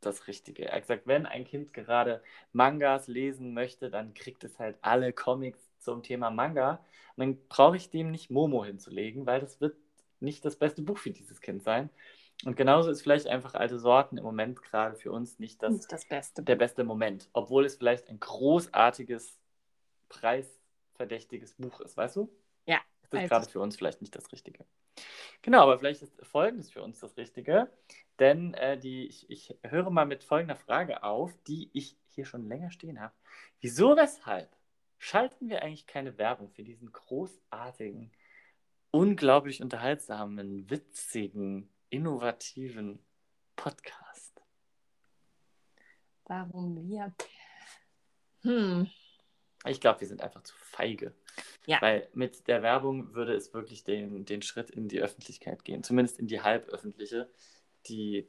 das 0.00 0.26
Richtige. 0.26 0.66
Er 0.66 0.76
hat 0.76 0.82
gesagt, 0.82 1.06
wenn 1.06 1.26
ein 1.26 1.44
Kind 1.44 1.72
gerade 1.72 2.22
Mangas 2.52 3.08
lesen 3.08 3.54
möchte, 3.54 3.90
dann 3.90 4.14
kriegt 4.14 4.44
es 4.44 4.58
halt 4.58 4.78
alle 4.82 5.12
Comics 5.12 5.67
zum 5.80 6.02
Thema 6.02 6.30
Manga. 6.30 6.84
Dann 7.16 7.38
brauche 7.48 7.76
ich 7.76 7.90
dem 7.90 8.10
nicht 8.10 8.30
Momo 8.30 8.64
hinzulegen, 8.64 9.26
weil 9.26 9.40
das 9.40 9.60
wird 9.60 9.76
nicht 10.20 10.44
das 10.44 10.56
beste 10.56 10.82
Buch 10.82 10.98
für 10.98 11.10
dieses 11.10 11.40
Kind 11.40 11.62
sein. 11.62 11.90
Und 12.44 12.56
genauso 12.56 12.90
ist 12.90 13.02
vielleicht 13.02 13.26
einfach 13.26 13.54
alte 13.54 13.78
Sorten 13.78 14.16
im 14.16 14.24
Moment 14.24 14.62
gerade 14.62 14.94
für 14.94 15.10
uns 15.10 15.38
nicht 15.40 15.62
das, 15.62 15.72
Nicht 15.72 15.92
das 15.92 16.06
Beste. 16.06 16.42
der 16.42 16.56
beste 16.56 16.84
Moment. 16.84 17.28
Obwohl 17.32 17.64
es 17.64 17.76
vielleicht 17.76 18.08
ein 18.08 18.20
großartiges, 18.20 19.38
preisverdächtiges 20.08 21.54
Buch 21.54 21.80
ist, 21.80 21.96
weißt 21.96 22.16
du? 22.16 22.30
Ja, 22.66 22.78
Das 23.02 23.12
ist 23.12 23.12
weiß 23.22 23.30
gerade 23.30 23.48
für 23.50 23.60
uns 23.60 23.76
vielleicht 23.76 24.00
nicht 24.00 24.14
das 24.14 24.30
Richtige. 24.30 24.64
Genau, 25.42 25.62
aber 25.62 25.78
vielleicht 25.78 26.02
ist 26.02 26.14
Folgendes 26.26 26.70
für 26.70 26.82
uns 26.82 27.00
das 27.00 27.16
Richtige. 27.16 27.70
Denn 28.18 28.54
äh, 28.54 28.78
die, 28.78 29.06
ich, 29.06 29.28
ich 29.30 29.56
höre 29.62 29.90
mal 29.90 30.06
mit 30.06 30.24
folgender 30.24 30.56
Frage 30.56 31.02
auf, 31.02 31.32
die 31.46 31.70
ich 31.72 31.96
hier 32.08 32.24
schon 32.24 32.48
länger 32.48 32.70
stehen 32.70 33.00
habe. 33.00 33.14
Wieso, 33.60 33.96
weshalb 33.96 34.48
schalten 34.98 35.48
wir 35.48 35.62
eigentlich 35.62 35.86
keine 35.86 36.18
Werbung 36.18 36.50
für 36.50 36.62
diesen 36.62 36.92
großartigen, 36.92 38.12
unglaublich 38.90 39.62
unterhaltsamen, 39.62 40.68
witzigen, 40.70 41.70
innovativen 41.90 42.98
Podcast? 43.56 44.42
Warum 46.24 46.88
wir? 46.88 47.14
Hm. 48.42 48.88
Ich 49.66 49.80
glaube, 49.80 50.00
wir 50.00 50.08
sind 50.08 50.22
einfach 50.22 50.42
zu 50.42 50.54
feige. 50.56 51.14
Ja. 51.66 51.80
Weil 51.82 52.08
mit 52.14 52.46
der 52.48 52.62
Werbung 52.62 53.14
würde 53.14 53.34
es 53.34 53.52
wirklich 53.52 53.84
den, 53.84 54.24
den 54.24 54.42
Schritt 54.42 54.70
in 54.70 54.88
die 54.88 55.00
Öffentlichkeit 55.00 55.64
gehen, 55.64 55.82
zumindest 55.82 56.18
in 56.18 56.26
die 56.26 56.40
halböffentliche, 56.40 57.30
die, 57.86 58.28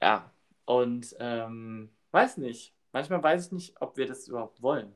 ja, 0.00 0.32
und 0.64 1.14
ähm, 1.18 1.90
weiß 2.10 2.36
nicht, 2.38 2.74
manchmal 2.92 3.22
weiß 3.22 3.46
ich 3.46 3.52
nicht, 3.52 3.80
ob 3.80 3.96
wir 3.96 4.06
das 4.06 4.28
überhaupt 4.28 4.62
wollen. 4.62 4.94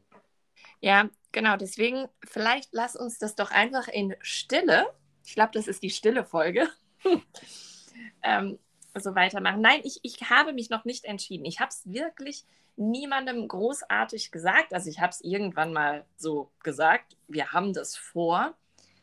Ja, 0.81 1.09
genau. 1.33 1.57
Deswegen, 1.57 2.09
vielleicht 2.25 2.71
lass 2.73 2.97
uns 2.97 3.19
das 3.19 3.35
doch 3.35 3.51
einfach 3.51 3.89
in 3.89 4.15
Stille. 4.21 4.87
Ich 5.25 5.35
glaube, 5.35 5.51
das 5.55 5.67
ist 5.67 5.83
die 5.83 5.91
stille 5.91 6.25
Folge. 6.25 6.69
ähm, 8.23 8.59
so 8.95 9.15
weitermachen. 9.15 9.61
Nein, 9.61 9.81
ich, 9.85 10.01
ich 10.03 10.31
habe 10.31 10.53
mich 10.53 10.71
noch 10.71 10.85
nicht 10.85 11.05
entschieden. 11.05 11.45
Ich 11.45 11.61
habe 11.61 11.71
es 11.71 11.83
wirklich 11.87 12.45
niemandem 12.77 13.49
großartig 13.49 14.31
gesagt. 14.31 14.73
Also 14.73 14.91
ich 14.91 15.01
habe 15.01 15.11
es 15.11 15.21
irgendwann 15.21 15.73
mal 15.73 16.05
so 16.17 16.51
gesagt, 16.63 17.17
wir 17.27 17.53
haben 17.53 17.73
das 17.73 17.97
vor. 17.97 18.55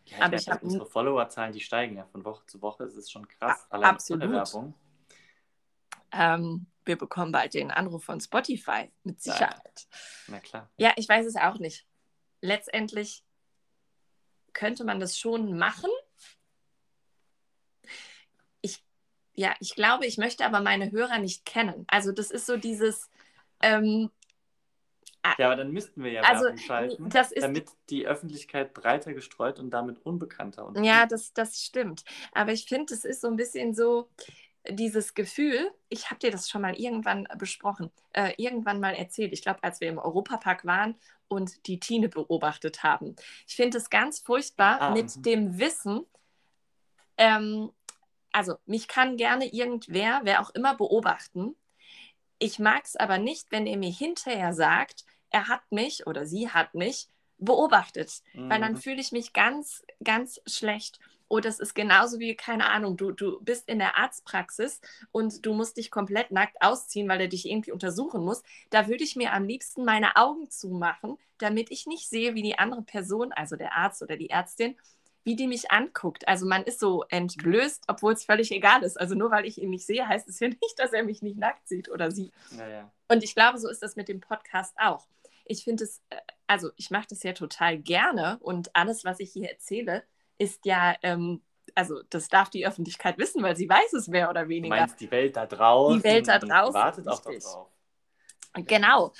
Ja, 0.05 0.17
ich 0.17 0.23
Aber 0.23 0.35
ich 0.35 0.41
ich 0.43 0.49
hab 0.49 0.63
unsere 0.63 0.85
Followerzahlen, 0.85 1.53
die 1.53 1.59
steigen 1.59 1.97
ja 1.97 2.05
von 2.05 2.23
Woche 2.25 2.45
zu 2.45 2.61
Woche. 2.61 2.83
Es 2.83 2.95
ist 2.95 3.11
schon 3.11 3.27
krass. 3.27 3.65
Allein 3.69 3.91
absolut. 3.91 4.23
ohne 4.23 4.33
Werbung. 4.33 4.73
Ähm, 6.11 6.67
wir 6.85 6.97
bekommen 6.97 7.31
bald 7.31 7.53
den 7.53 7.71
Anruf 7.71 8.03
von 8.03 8.19
Spotify, 8.19 8.91
mit. 9.03 9.21
Sicherheit. 9.21 9.87
Na 10.27 10.39
klar. 10.39 10.69
Ja, 10.77 10.93
ich 10.95 11.07
weiß 11.07 11.25
es 11.25 11.35
auch 11.35 11.59
nicht. 11.59 11.85
Letztendlich 12.41 13.23
könnte 14.53 14.83
man 14.83 14.99
das 14.99 15.17
schon 15.17 15.57
machen. 15.57 15.89
Ich, 18.61 18.83
ja, 19.33 19.55
ich 19.59 19.75
glaube, 19.75 20.05
ich 20.05 20.17
möchte 20.17 20.45
aber 20.45 20.61
meine 20.61 20.91
Hörer 20.91 21.19
nicht 21.19 21.45
kennen. 21.45 21.85
Also 21.87 22.11
das 22.11 22.31
ist 22.31 22.45
so 22.45 22.57
dieses, 22.57 23.09
ähm, 23.61 24.11
Ja, 25.37 25.47
aber 25.47 25.55
dann 25.55 25.71
müssten 25.71 26.03
wir 26.03 26.11
ja 26.11 26.21
Also, 26.21 26.45
Werbung 26.45 26.57
schalten, 26.59 27.09
damit 27.09 27.69
die 27.89 28.05
Öffentlichkeit 28.05 28.73
breiter 28.73 29.13
gestreut 29.13 29.59
und 29.59 29.71
damit 29.71 30.05
unbekannter. 30.05 30.67
Und 30.67 30.83
ja, 30.83 31.05
das, 31.05 31.33
das 31.33 31.61
stimmt. 31.63 32.03
Aber 32.33 32.51
ich 32.51 32.65
finde, 32.65 32.93
es 32.93 33.05
ist 33.05 33.21
so 33.21 33.27
ein 33.27 33.37
bisschen 33.37 33.73
so 33.73 34.09
dieses 34.69 35.13
Gefühl, 35.13 35.71
ich 35.89 36.09
habe 36.09 36.19
dir 36.19 36.31
das 36.31 36.49
schon 36.49 36.61
mal 36.61 36.75
irgendwann 36.75 37.27
besprochen, 37.37 37.91
äh, 38.13 38.33
irgendwann 38.37 38.79
mal 38.79 38.93
erzählt. 38.95 39.33
Ich 39.33 39.41
glaube, 39.41 39.63
als 39.63 39.81
wir 39.81 39.89
im 39.89 39.97
Europapark 39.97 40.65
waren 40.65 40.95
und 41.27 41.67
die 41.67 41.79
Tine 41.79 42.09
beobachtet 42.09 42.83
haben. 42.83 43.15
Ich 43.47 43.55
finde 43.55 43.77
es 43.77 43.89
ganz 43.89 44.19
furchtbar 44.19 44.81
Ah, 44.81 44.91
mit 44.91 45.15
mhm. 45.17 45.21
dem 45.23 45.59
Wissen, 45.59 46.05
ähm, 47.17 47.71
also 48.31 48.55
mich 48.65 48.87
kann 48.87 49.17
gerne 49.17 49.45
irgendwer, 49.53 50.21
wer 50.23 50.41
auch 50.41 50.49
immer, 50.51 50.75
beobachten. 50.75 51.55
Ich 52.39 52.59
mag 52.59 52.83
es 52.85 52.95
aber 52.95 53.17
nicht, 53.17 53.51
wenn 53.51 53.67
er 53.67 53.77
mir 53.77 53.91
hinterher 53.91 54.53
sagt, 54.53 55.05
er 55.29 55.47
hat 55.47 55.61
mich 55.71 56.07
oder 56.07 56.25
sie 56.25 56.49
hat 56.49 56.73
mich 56.73 57.07
beobachtet, 57.37 58.21
weil 58.33 58.59
dann 58.61 58.73
Mhm. 58.73 58.77
fühle 58.77 59.01
ich 59.01 59.11
mich 59.11 59.33
ganz, 59.33 59.83
ganz 60.03 60.41
schlecht. 60.47 60.99
Oder 61.33 61.49
es 61.49 61.59
ist 61.59 61.73
genauso 61.73 62.19
wie, 62.19 62.35
keine 62.35 62.69
Ahnung, 62.69 62.95
du, 62.95 63.11
du 63.11 63.41
bist 63.41 63.67
in 63.67 63.79
der 63.79 63.97
Arztpraxis 63.97 64.81
und 65.11 65.43
du 65.43 65.55
musst 65.55 65.77
dich 65.77 65.89
komplett 65.89 66.29
nackt 66.29 66.61
ausziehen, 66.61 67.09
weil 67.09 67.21
er 67.21 67.27
dich 67.27 67.49
irgendwie 67.49 67.71
untersuchen 67.71 68.23
muss. 68.23 68.43
Da 68.69 68.87
würde 68.87 69.03
ich 69.03 69.15
mir 69.15 69.33
am 69.33 69.45
liebsten 69.45 69.83
meine 69.83 70.15
Augen 70.15 70.51
zumachen, 70.51 71.17
damit 71.39 71.71
ich 71.71 71.87
nicht 71.87 72.07
sehe, 72.07 72.35
wie 72.35 72.43
die 72.43 72.59
andere 72.59 72.83
Person, 72.83 73.33
also 73.33 73.55
der 73.55 73.75
Arzt 73.75 74.03
oder 74.03 74.15
die 74.15 74.29
Ärztin, 74.29 74.77
wie 75.23 75.35
die 75.35 75.47
mich 75.47 75.71
anguckt. 75.71 76.27
Also 76.27 76.45
man 76.45 76.65
ist 76.65 76.79
so 76.79 77.03
entblößt, 77.09 77.85
obwohl 77.87 78.13
es 78.13 78.25
völlig 78.25 78.51
egal 78.51 78.83
ist. 78.83 78.99
Also 78.99 79.15
nur 79.15 79.31
weil 79.31 79.47
ich 79.47 79.57
ihn 79.57 79.71
nicht 79.71 79.87
sehe, 79.87 80.07
heißt 80.07 80.29
es 80.29 80.39
ja 80.39 80.47
nicht, 80.61 80.75
dass 80.77 80.93
er 80.93 81.01
mich 81.01 81.23
nicht 81.23 81.39
nackt 81.39 81.67
sieht 81.67 81.89
oder 81.89 82.11
sie. 82.11 82.31
ja, 82.55 82.67
ja. 82.67 82.91
Und 83.07 83.23
ich 83.23 83.33
glaube, 83.33 83.57
so 83.57 83.69
ist 83.69 83.81
das 83.81 83.95
mit 83.95 84.07
dem 84.07 84.21
Podcast 84.21 84.75
auch. 84.77 85.07
Ich 85.45 85.63
finde 85.63 85.85
es, 85.85 85.99
äh, 86.11 86.17
also 86.45 86.69
ich 86.75 86.91
mache 86.91 87.07
das 87.09 87.23
ja 87.23 87.33
total 87.33 87.79
gerne 87.79 88.37
und 88.41 88.75
alles, 88.75 89.03
was 89.03 89.19
ich 89.19 89.31
hier 89.31 89.49
erzähle, 89.49 90.03
ist 90.37 90.65
ja, 90.65 90.95
ähm, 91.01 91.41
also 91.75 92.01
das 92.09 92.27
darf 92.27 92.49
die 92.49 92.65
Öffentlichkeit 92.67 93.17
wissen, 93.17 93.41
weil 93.43 93.55
sie 93.55 93.69
weiß 93.69 93.93
es 93.93 94.07
mehr 94.07 94.29
oder 94.29 94.43
Du 94.43 94.49
weniger. 94.49 94.75
meinst 94.75 94.99
die 94.99 95.09
Welt 95.11 95.35
da 95.35 95.45
draußen? 95.45 95.99
Die 95.99 96.03
Welt 96.03 96.27
da 96.27 96.39
draußen, 96.39 96.73
Wartet 96.73 97.07
auch 97.07 97.21
darauf. 97.21 97.69
Genau. 98.55 99.13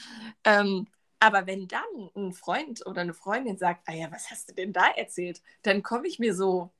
Ähm, 0.43 0.88
aber 1.19 1.47
wenn 1.47 1.67
dann 1.67 2.10
ein 2.15 2.34
Freund 2.34 2.86
oder 2.86 3.02
eine 3.02 3.13
Freundin 3.13 3.58
sagt, 3.58 3.88
ah 3.88 3.93
ja, 3.93 4.12
was 4.12 4.30
hast 4.30 4.49
du 4.49 4.54
denn 4.54 4.73
da 4.73 4.89
erzählt, 4.91 5.41
dann 5.63 5.82
komme 5.82 6.08
ich 6.08 6.19
mir 6.19 6.36
so, 6.36 6.71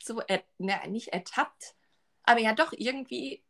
so 0.00 0.20
er, 0.20 0.42
na, 0.58 0.86
nicht 0.86 1.08
ertappt, 1.08 1.74
aber 2.22 2.40
ja 2.40 2.54
doch 2.54 2.72
irgendwie, 2.72 3.42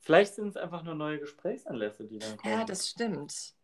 Vielleicht 0.00 0.34
sind 0.34 0.48
es 0.48 0.56
einfach 0.56 0.82
nur 0.82 0.94
neue 0.94 1.18
Gesprächsanlässe, 1.20 2.04
die 2.06 2.18
dann 2.18 2.36
kommen. 2.36 2.54
ja, 2.54 2.64
das 2.64 2.88
stimmt. 2.88 3.54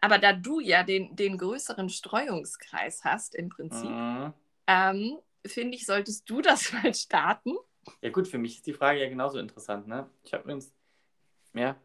Aber 0.00 0.18
da 0.18 0.32
du 0.32 0.60
ja 0.60 0.82
den, 0.84 1.14
den 1.16 1.38
größeren 1.38 1.88
Streuungskreis 1.88 3.04
hast 3.04 3.34
im 3.34 3.48
Prinzip, 3.48 3.90
Mhm. 3.90 4.32
ähm, 4.66 5.18
finde 5.46 5.76
ich, 5.76 5.86
solltest 5.86 6.28
du 6.28 6.40
das 6.40 6.72
mal 6.72 6.94
starten. 6.94 7.56
Ja 8.02 8.10
gut, 8.10 8.28
für 8.28 8.38
mich 8.38 8.56
ist 8.56 8.66
die 8.66 8.74
Frage 8.74 9.00
ja 9.00 9.08
genauso 9.08 9.38
interessant. 9.38 9.86
Ne? 9.86 10.08
Ich 10.22 10.32
habe 10.32 10.44
übrigens, 10.44 10.74
ja, 11.54 11.76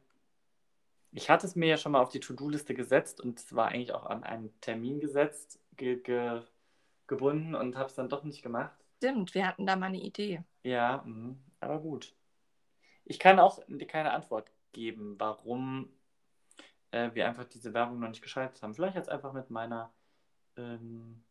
ich 1.12 1.30
hatte 1.30 1.46
es 1.46 1.56
mir 1.56 1.68
ja 1.68 1.78
schon 1.78 1.92
mal 1.92 2.02
auf 2.02 2.10
die 2.10 2.20
To-Do-Liste 2.20 2.74
gesetzt 2.74 3.22
und 3.22 3.40
es 3.40 3.56
war 3.56 3.70
eigentlich 3.70 3.94
auch 3.94 4.06
an 4.06 4.24
einen 4.24 4.60
Termin 4.62 5.00
gesetzt, 5.00 5.60
ge 5.78 5.98
ge 5.98 6.42
gebunden 7.06 7.54
und 7.54 7.76
habe 7.76 7.90
es 7.90 7.96
dann 7.96 8.10
doch 8.10 8.24
nicht 8.24 8.42
gemacht. 8.42 8.74
Stimmt, 8.98 9.34
wir 9.36 9.46
hatten 9.46 9.66
da 9.66 9.76
mal 9.76 9.88
eine 9.88 10.02
Idee. 10.02 10.42
Ja, 10.64 11.04
mhm, 11.06 11.38
aber 11.60 11.80
gut. 11.80 12.16
Ich 13.06 13.20
kann 13.20 13.40
auch 13.40 13.62
keine 13.88 14.12
Antwort 14.12 14.50
geben, 14.72 15.16
warum 15.20 15.90
äh, 16.92 17.12
wir 17.14 17.28
einfach 17.28 17.46
diese 17.46 17.74
Werbung 17.74 18.00
noch 18.00 18.08
nicht 18.08 18.22
geschaltet 18.22 18.64
haben. 18.64 18.74
Vielleicht 18.74 18.96
es 18.96 19.10
einfach 19.10 19.34
mit 19.34 19.50
meiner 19.50 19.94
ähm, 20.56 21.24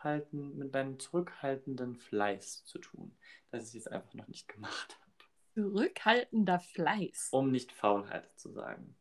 zurückhalten, 0.00 0.56
mit 0.56 0.72
meinem 0.72 0.98
zurückhaltenden 0.98 1.94
Fleiß 1.96 2.64
zu 2.64 2.78
tun, 2.78 3.16
dass 3.50 3.68
ich 3.68 3.80
es 3.80 3.86
einfach 3.86 4.14
noch 4.14 4.28
nicht 4.28 4.48
gemacht 4.48 4.98
habe. 5.00 5.10
Zurückhaltender 5.54 6.60
Fleiß. 6.60 7.28
Um 7.32 7.50
nicht 7.50 7.72
Faulheit 7.72 8.30
zu 8.38 8.50
sagen. 8.50 8.96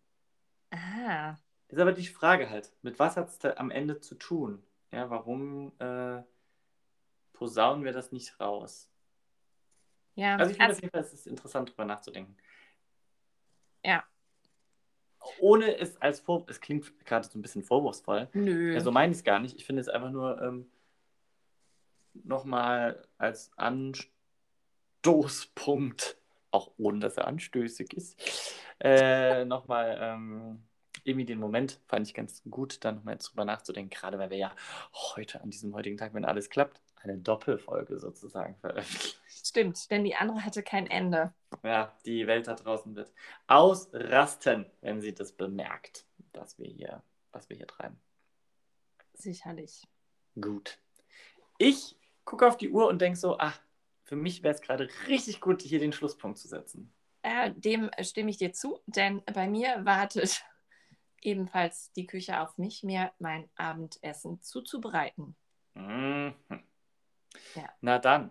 Ah, 0.71 1.35
Ist 1.69 1.79
aber 1.79 1.93
die 1.93 2.05
Frage 2.05 2.49
halt, 2.49 2.71
mit 2.81 2.99
was 2.99 3.17
hat 3.17 3.29
es 3.29 3.39
da 3.39 3.53
am 3.55 3.71
Ende 3.71 3.99
zu 3.99 4.15
tun? 4.15 4.61
Ja, 4.91 5.09
warum 5.09 5.71
äh, 5.79 6.21
posaunen 7.33 7.85
wir 7.85 7.93
das 7.93 8.11
nicht 8.11 8.39
raus? 8.39 8.89
ja. 10.15 10.35
Also 10.35 10.51
ich 10.51 10.57
finde 10.57 10.69
also, 10.69 10.77
auf 10.77 10.81
jeden 10.81 10.91
Fall, 10.91 11.01
es 11.01 11.13
ist 11.13 11.27
interessant, 11.27 11.69
drüber 11.69 11.85
nachzudenken. 11.85 12.35
Ja. 13.85 14.03
Ohne 15.39 15.77
es 15.77 16.01
als 16.01 16.19
Vorwurf, 16.19 16.49
es 16.49 16.59
klingt 16.59 17.05
gerade 17.05 17.27
so 17.27 17.37
ein 17.37 17.41
bisschen 17.41 17.63
vorwurfsvoll. 17.63 18.27
nö. 18.33 18.73
Ja, 18.73 18.81
so 18.81 18.91
meine 18.91 19.11
ich 19.11 19.19
es 19.19 19.23
gar 19.23 19.39
nicht. 19.39 19.55
Ich 19.55 19.65
finde 19.65 19.81
es 19.81 19.87
einfach 19.89 20.11
nur 20.11 20.41
ähm, 20.41 20.69
nochmal 22.23 23.01
als 23.17 23.51
Anstoßpunkt, 23.57 26.17
auch 26.51 26.71
ohne 26.77 26.99
dass 26.99 27.17
er 27.17 27.27
anstößig 27.27 27.93
ist, 27.93 28.19
äh, 28.79 29.45
nochmal 29.45 29.97
ähm, 30.01 30.63
irgendwie 31.03 31.25
den 31.25 31.39
Moment 31.39 31.79
fand 31.87 32.07
ich 32.07 32.13
ganz 32.13 32.41
gut, 32.49 32.83
da 32.83 32.91
nochmal 32.91 33.17
drüber 33.17 33.45
nachzudenken, 33.45 33.89
gerade 33.89 34.19
weil 34.19 34.29
wir 34.29 34.37
ja 34.37 34.55
heute, 34.93 35.41
an 35.41 35.49
diesem 35.49 35.73
heutigen 35.73 35.97
Tag, 35.97 36.13
wenn 36.13 36.25
alles 36.25 36.49
klappt, 36.49 36.81
eine 37.01 37.17
Doppelfolge 37.17 37.99
sozusagen 37.99 38.55
veröffentlichen. 38.57 39.17
Stimmt, 39.27 39.89
denn 39.89 40.03
die 40.03 40.15
andere 40.15 40.43
hatte 40.43 40.63
kein 40.63 40.87
Ende. 40.87 41.33
Ja, 41.63 41.97
die 42.05 42.27
Welt 42.27 42.47
da 42.47 42.55
draußen 42.55 42.95
wird 42.95 43.11
ausrasten, 43.47 44.65
wenn 44.81 45.01
sie 45.01 45.13
das 45.13 45.31
bemerkt, 45.31 46.05
was 46.33 46.59
wir 46.59 46.67
hier, 46.67 47.01
was 47.31 47.49
wir 47.49 47.57
hier 47.57 47.67
treiben. 47.67 47.99
Sicherlich. 49.13 49.87
Gut. 50.39 50.79
Ich 51.57 51.97
gucke 52.29 52.47
auf 52.47 52.57
die 52.57 52.69
Uhr 52.69 52.87
und 52.87 53.01
denke 53.01 53.17
so, 53.17 53.39
ach, 53.39 53.59
für 54.03 54.15
mich 54.15 54.43
wäre 54.43 54.53
es 54.53 54.61
gerade 54.61 54.87
richtig 55.07 55.41
gut, 55.41 55.63
hier 55.63 55.79
den 55.79 55.91
Schlusspunkt 55.91 56.37
zu 56.37 56.47
setzen. 56.47 56.93
Äh, 57.23 57.51
dem 57.55 57.89
stimme 58.01 58.29
ich 58.29 58.37
dir 58.37 58.53
zu, 58.53 58.79
denn 58.85 59.23
bei 59.33 59.47
mir 59.47 59.83
wartet 59.83 60.45
ebenfalls 61.21 61.91
die 61.93 62.05
Küche 62.05 62.39
auf 62.39 62.55
mich, 62.59 62.83
mir 62.83 63.11
mein 63.17 63.49
Abendessen 63.55 64.43
zuzubereiten. 64.43 65.35
Mhm. 65.73 66.35
Ja. 67.55 67.69
Na 67.81 67.97
dann, 67.97 68.29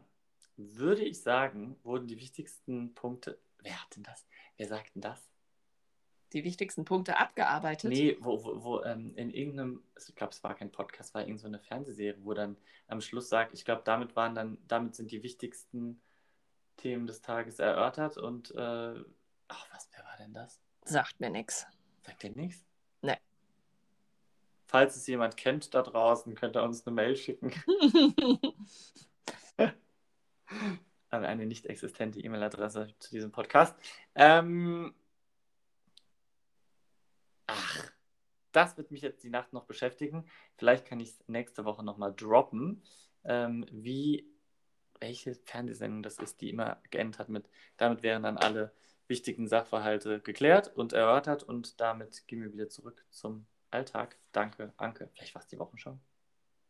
würde 0.57 1.05
ich 1.05 1.21
sagen, 1.21 1.77
wurden 1.83 2.07
die 2.07 2.19
wichtigsten 2.19 2.95
Punkte. 2.95 3.41
Wer 3.59 3.83
hat 3.83 3.97
denn 3.97 4.05
das? 4.05 4.29
Wer 4.57 4.69
sagt 4.69 4.95
denn 4.95 5.03
das? 5.03 5.29
Die 6.33 6.45
wichtigsten 6.45 6.85
Punkte 6.85 7.19
abgearbeitet. 7.19 7.91
Nee, 7.91 8.17
wo, 8.21 8.45
wo, 8.45 8.62
wo 8.62 8.83
ähm, 8.83 9.14
in 9.17 9.31
irgendeinem, 9.31 9.83
ich 9.97 10.14
glaube, 10.14 10.33
es 10.33 10.45
war 10.45 10.55
kein 10.55 10.71
Podcast, 10.71 11.14
war 11.14 11.23
irgendeine 11.23 11.41
so 11.41 11.47
eine 11.47 11.59
Fernsehserie, 11.59 12.25
wo 12.25 12.35
dann 12.35 12.57
am 12.87 13.01
Schluss 13.01 13.29
sagt, 13.29 13.55
ich 13.55 13.64
glaube, 13.64 13.83
damit 13.85 14.14
waren 14.14 14.35
dann, 14.35 14.59
damit 14.69 14.95
sind 14.95 15.11
die 15.11 15.23
wichtigsten 15.23 16.01
Themen 16.77 17.07
des 17.07 17.23
Tages 17.23 17.59
erörtert 17.59 18.19
und 18.19 18.51
äh, 18.51 18.95
ach, 19.49 19.67
was, 19.73 19.88
wer 19.95 20.05
war 20.05 20.17
denn 20.19 20.35
das? 20.35 20.61
Sagt 20.85 21.19
mir 21.19 21.31
nichts. 21.31 21.67
Sagt 22.03 22.23
der 22.23 22.31
nichts? 22.31 22.64
Nee. 23.03 23.17
Falls 24.67 24.97
es 24.97 25.07
jemand 25.07 25.37
kennt 25.37 25.73
da 25.75 25.83
draußen, 25.83 26.35
könnt 26.35 26.57
ihr 26.57 26.62
uns 26.62 26.87
eine 26.87 26.95
Mail 26.95 27.17
schicken 27.17 27.53
an 31.11 31.24
eine 31.24 31.47
nicht 31.47 31.66
existente 31.66 32.20
E-Mail-Adresse 32.20 32.89
zu 32.99 33.11
diesem 33.11 33.33
Podcast. 33.33 33.76
Ähm, 34.14 34.95
ach, 37.49 37.92
das 38.53 38.76
wird 38.76 38.90
mich 38.90 39.03
jetzt 39.03 39.24
die 39.24 39.30
Nacht 39.30 39.53
noch 39.53 39.64
beschäftigen. 39.64 40.24
Vielleicht 40.57 40.86
kann 40.86 41.01
ich 41.01 41.11
es 41.11 41.28
nächste 41.28 41.64
Woche 41.64 41.84
nochmal 41.84 42.14
droppen, 42.14 42.82
ähm, 43.24 43.66
wie, 43.70 44.26
welche 45.01 45.34
Fernsehsendung 45.34 46.03
das 46.03 46.18
ist, 46.18 46.40
die 46.40 46.51
immer 46.51 46.80
geendet 46.90 47.18
hat 47.18 47.28
mit, 47.28 47.49
damit 47.76 48.03
wären 48.03 48.22
dann 48.22 48.38
alle 48.38 48.72
wichtigen 49.09 49.49
Sachverhalte 49.49 50.20
geklärt 50.20 50.74
und 50.76 50.92
erörtert 50.92 51.42
und 51.42 51.80
damit 51.80 52.26
gehen 52.28 52.42
wir 52.42 52.53
wieder 52.53 52.68
zurück 52.68 53.05
zum 53.11 53.46
Alltag. 53.70 54.16
Danke, 54.32 54.72
Anke. 54.76 55.11
Vielleicht 55.14 55.34
war 55.34 55.42
es 55.42 55.49
die 55.49 55.59
Wochenschau. 55.59 55.99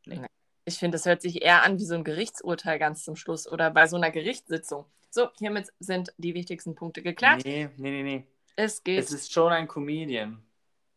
Nee. 0.07 0.21
Ich 0.65 0.79
finde, 0.79 0.97
das 0.97 1.07
hört 1.07 1.23
sich 1.23 1.43
eher 1.43 1.63
an 1.63 1.79
wie 1.79 1.85
so 1.85 1.95
ein 1.95 2.05
Gerichtsurteil 2.05 2.79
ganz 2.79 3.03
zum 3.03 3.17
Schluss 3.17 3.51
oder 3.51 3.71
bei 3.71 3.87
so 3.87 3.97
einer 3.97 4.11
Gerichtssitzung. 4.11 4.85
So, 5.11 5.29
hiermit 5.39 5.73
sind 5.79 6.13
die 6.19 6.35
wichtigsten 6.35 6.75
Punkte 6.75 7.03
geklärt. 7.03 7.45
Nee, 7.45 7.71
nee, 7.77 7.91
nee, 7.91 8.03
nee. 8.03 8.27
Es 8.55 8.85
geht. 8.85 8.99
Es 8.99 9.13
ist 9.13 9.33
schon 9.33 9.53
ein 9.53 9.67
Comedian. 9.67 10.43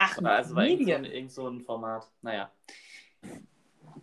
Ach, 0.04 0.18
also 0.24 0.56
war 0.56 0.66
irgend 0.66 0.88
so, 0.88 0.94
ein, 0.96 1.06
irgend 1.06 1.32
so 1.32 1.48
ein 1.48 1.62
Format. 1.62 2.12
Naja. 2.24 2.52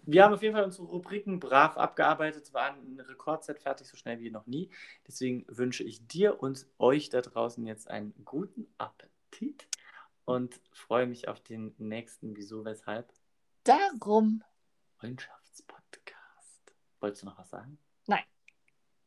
Wir 0.07 0.24
haben 0.24 0.32
auf 0.32 0.42
jeden 0.42 0.55
Fall 0.55 0.64
unsere 0.64 0.86
Rubriken 0.86 1.40
brav 1.40 1.76
abgearbeitet. 1.76 2.44
Es 2.44 2.55
war 2.55 2.72
eine 2.72 3.09
Rekordzeit 3.09 3.59
fertig, 3.59 3.88
so 3.88 3.96
schnell 3.96 4.20
wie 4.20 4.30
noch 4.30 4.46
nie. 4.46 4.70
Deswegen 5.09 5.44
wünsche 5.49 5.82
ich 5.82 6.07
dir 6.07 6.40
und 6.40 6.66
euch 6.78 7.09
da 7.11 7.20
draußen 7.20 7.66
jetzt 7.66 7.90
einen 7.90 8.14
guten 8.24 8.68
Appetit 8.78 9.66
und 10.24 10.61
freue 10.72 11.09
mich 11.09 11.26
auf 11.26 11.40
den 11.40 11.74
nächsten 11.78 12.36
Wieso, 12.36 12.64
Weshalb 12.64 13.12
Darum. 13.64 14.44
Freundschaftspodcast. 15.01 16.74
Wolltest 17.01 17.22
du 17.22 17.26
noch 17.26 17.38
was 17.38 17.51
sagen? 17.51 17.76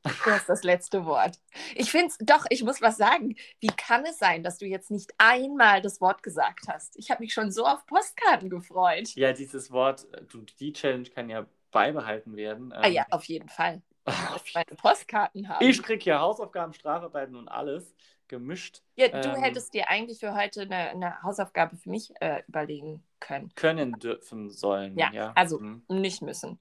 Du 0.04 0.32
hast 0.32 0.50
das 0.50 0.64
letzte 0.64 1.06
Wort. 1.06 1.40
Ich 1.76 1.92
finde 1.92 2.08
es, 2.08 2.18
doch, 2.20 2.46
ich 2.50 2.64
muss 2.64 2.82
was 2.82 2.98
sagen. 2.98 3.36
Wie 3.60 3.68
kann 3.68 4.04
es 4.06 4.18
sein, 4.18 4.44
dass 4.44 4.58
du 4.58 4.66
jetzt 4.66 4.90
nicht 4.90 5.12
einmal 5.18 5.82
das 5.82 6.02
Wort 6.02 6.24
gesagt 6.24 6.68
hast? 6.68 6.96
Ich 6.98 7.12
habe 7.12 7.22
mich 7.22 7.34
schon 7.34 7.52
so 7.52 7.66
auf 7.66 7.86
Postkarten 7.86 8.50
gefreut. 8.50 9.10
Ja, 9.16 9.32
dieses 9.34 9.72
Wort, 9.72 10.08
äh, 10.14 10.24
du, 10.24 10.42
die 10.60 10.74
Challenge 10.74 11.08
kann 11.10 11.30
ja 11.30 11.46
beibehalten 11.72 12.36
werden. 12.36 12.74
Ah 12.74 12.88
ja, 12.88 13.06
auf 13.12 13.26
jeden 13.26 13.50
Fall. 13.50 13.82
Ich 14.44 14.56
meine 14.56 14.66
Postkarten 14.76 15.48
haben. 15.48 15.64
Ich 15.64 15.82
krieg 15.84 16.04
ja 16.06 16.20
Hausaufgaben, 16.20 16.74
Strafarbeiten 16.74 17.36
und 17.36 17.48
alles 17.48 17.94
gemischt 18.28 18.82
ja, 18.96 19.08
du 19.10 19.30
ähm, 19.30 19.44
hättest 19.44 19.74
dir 19.74 19.90
eigentlich 19.90 20.20
für 20.20 20.34
heute 20.34 20.62
eine, 20.62 20.90
eine 20.90 21.22
Hausaufgabe 21.22 21.76
für 21.76 21.90
mich 21.90 22.12
äh, 22.22 22.44
überlegen 22.48 23.04
können. 23.20 23.52
können 23.56 23.94
dürfen 23.94 24.50
sollen. 24.50 24.98
Ja, 24.98 25.12
Ja, 25.12 25.32
also 25.36 25.60
Mhm. 25.60 25.84
nicht 25.90 26.22
müssen. 26.22 26.60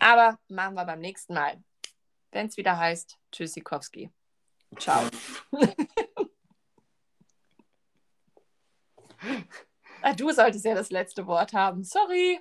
Aber 0.00 0.38
machen 0.48 0.74
wir 0.74 0.84
beim 0.84 1.00
nächsten 1.00 1.34
Mal. 1.34 1.62
Wenn 2.36 2.48
es 2.48 2.58
wieder 2.58 2.76
heißt, 2.76 3.18
Tschüssikowski. 3.32 4.10
Ciao. 4.78 5.08
ah, 10.02 10.12
du 10.12 10.30
solltest 10.30 10.66
ja 10.66 10.74
das 10.74 10.90
letzte 10.90 11.26
Wort 11.26 11.54
haben. 11.54 11.82
Sorry. 11.82 12.38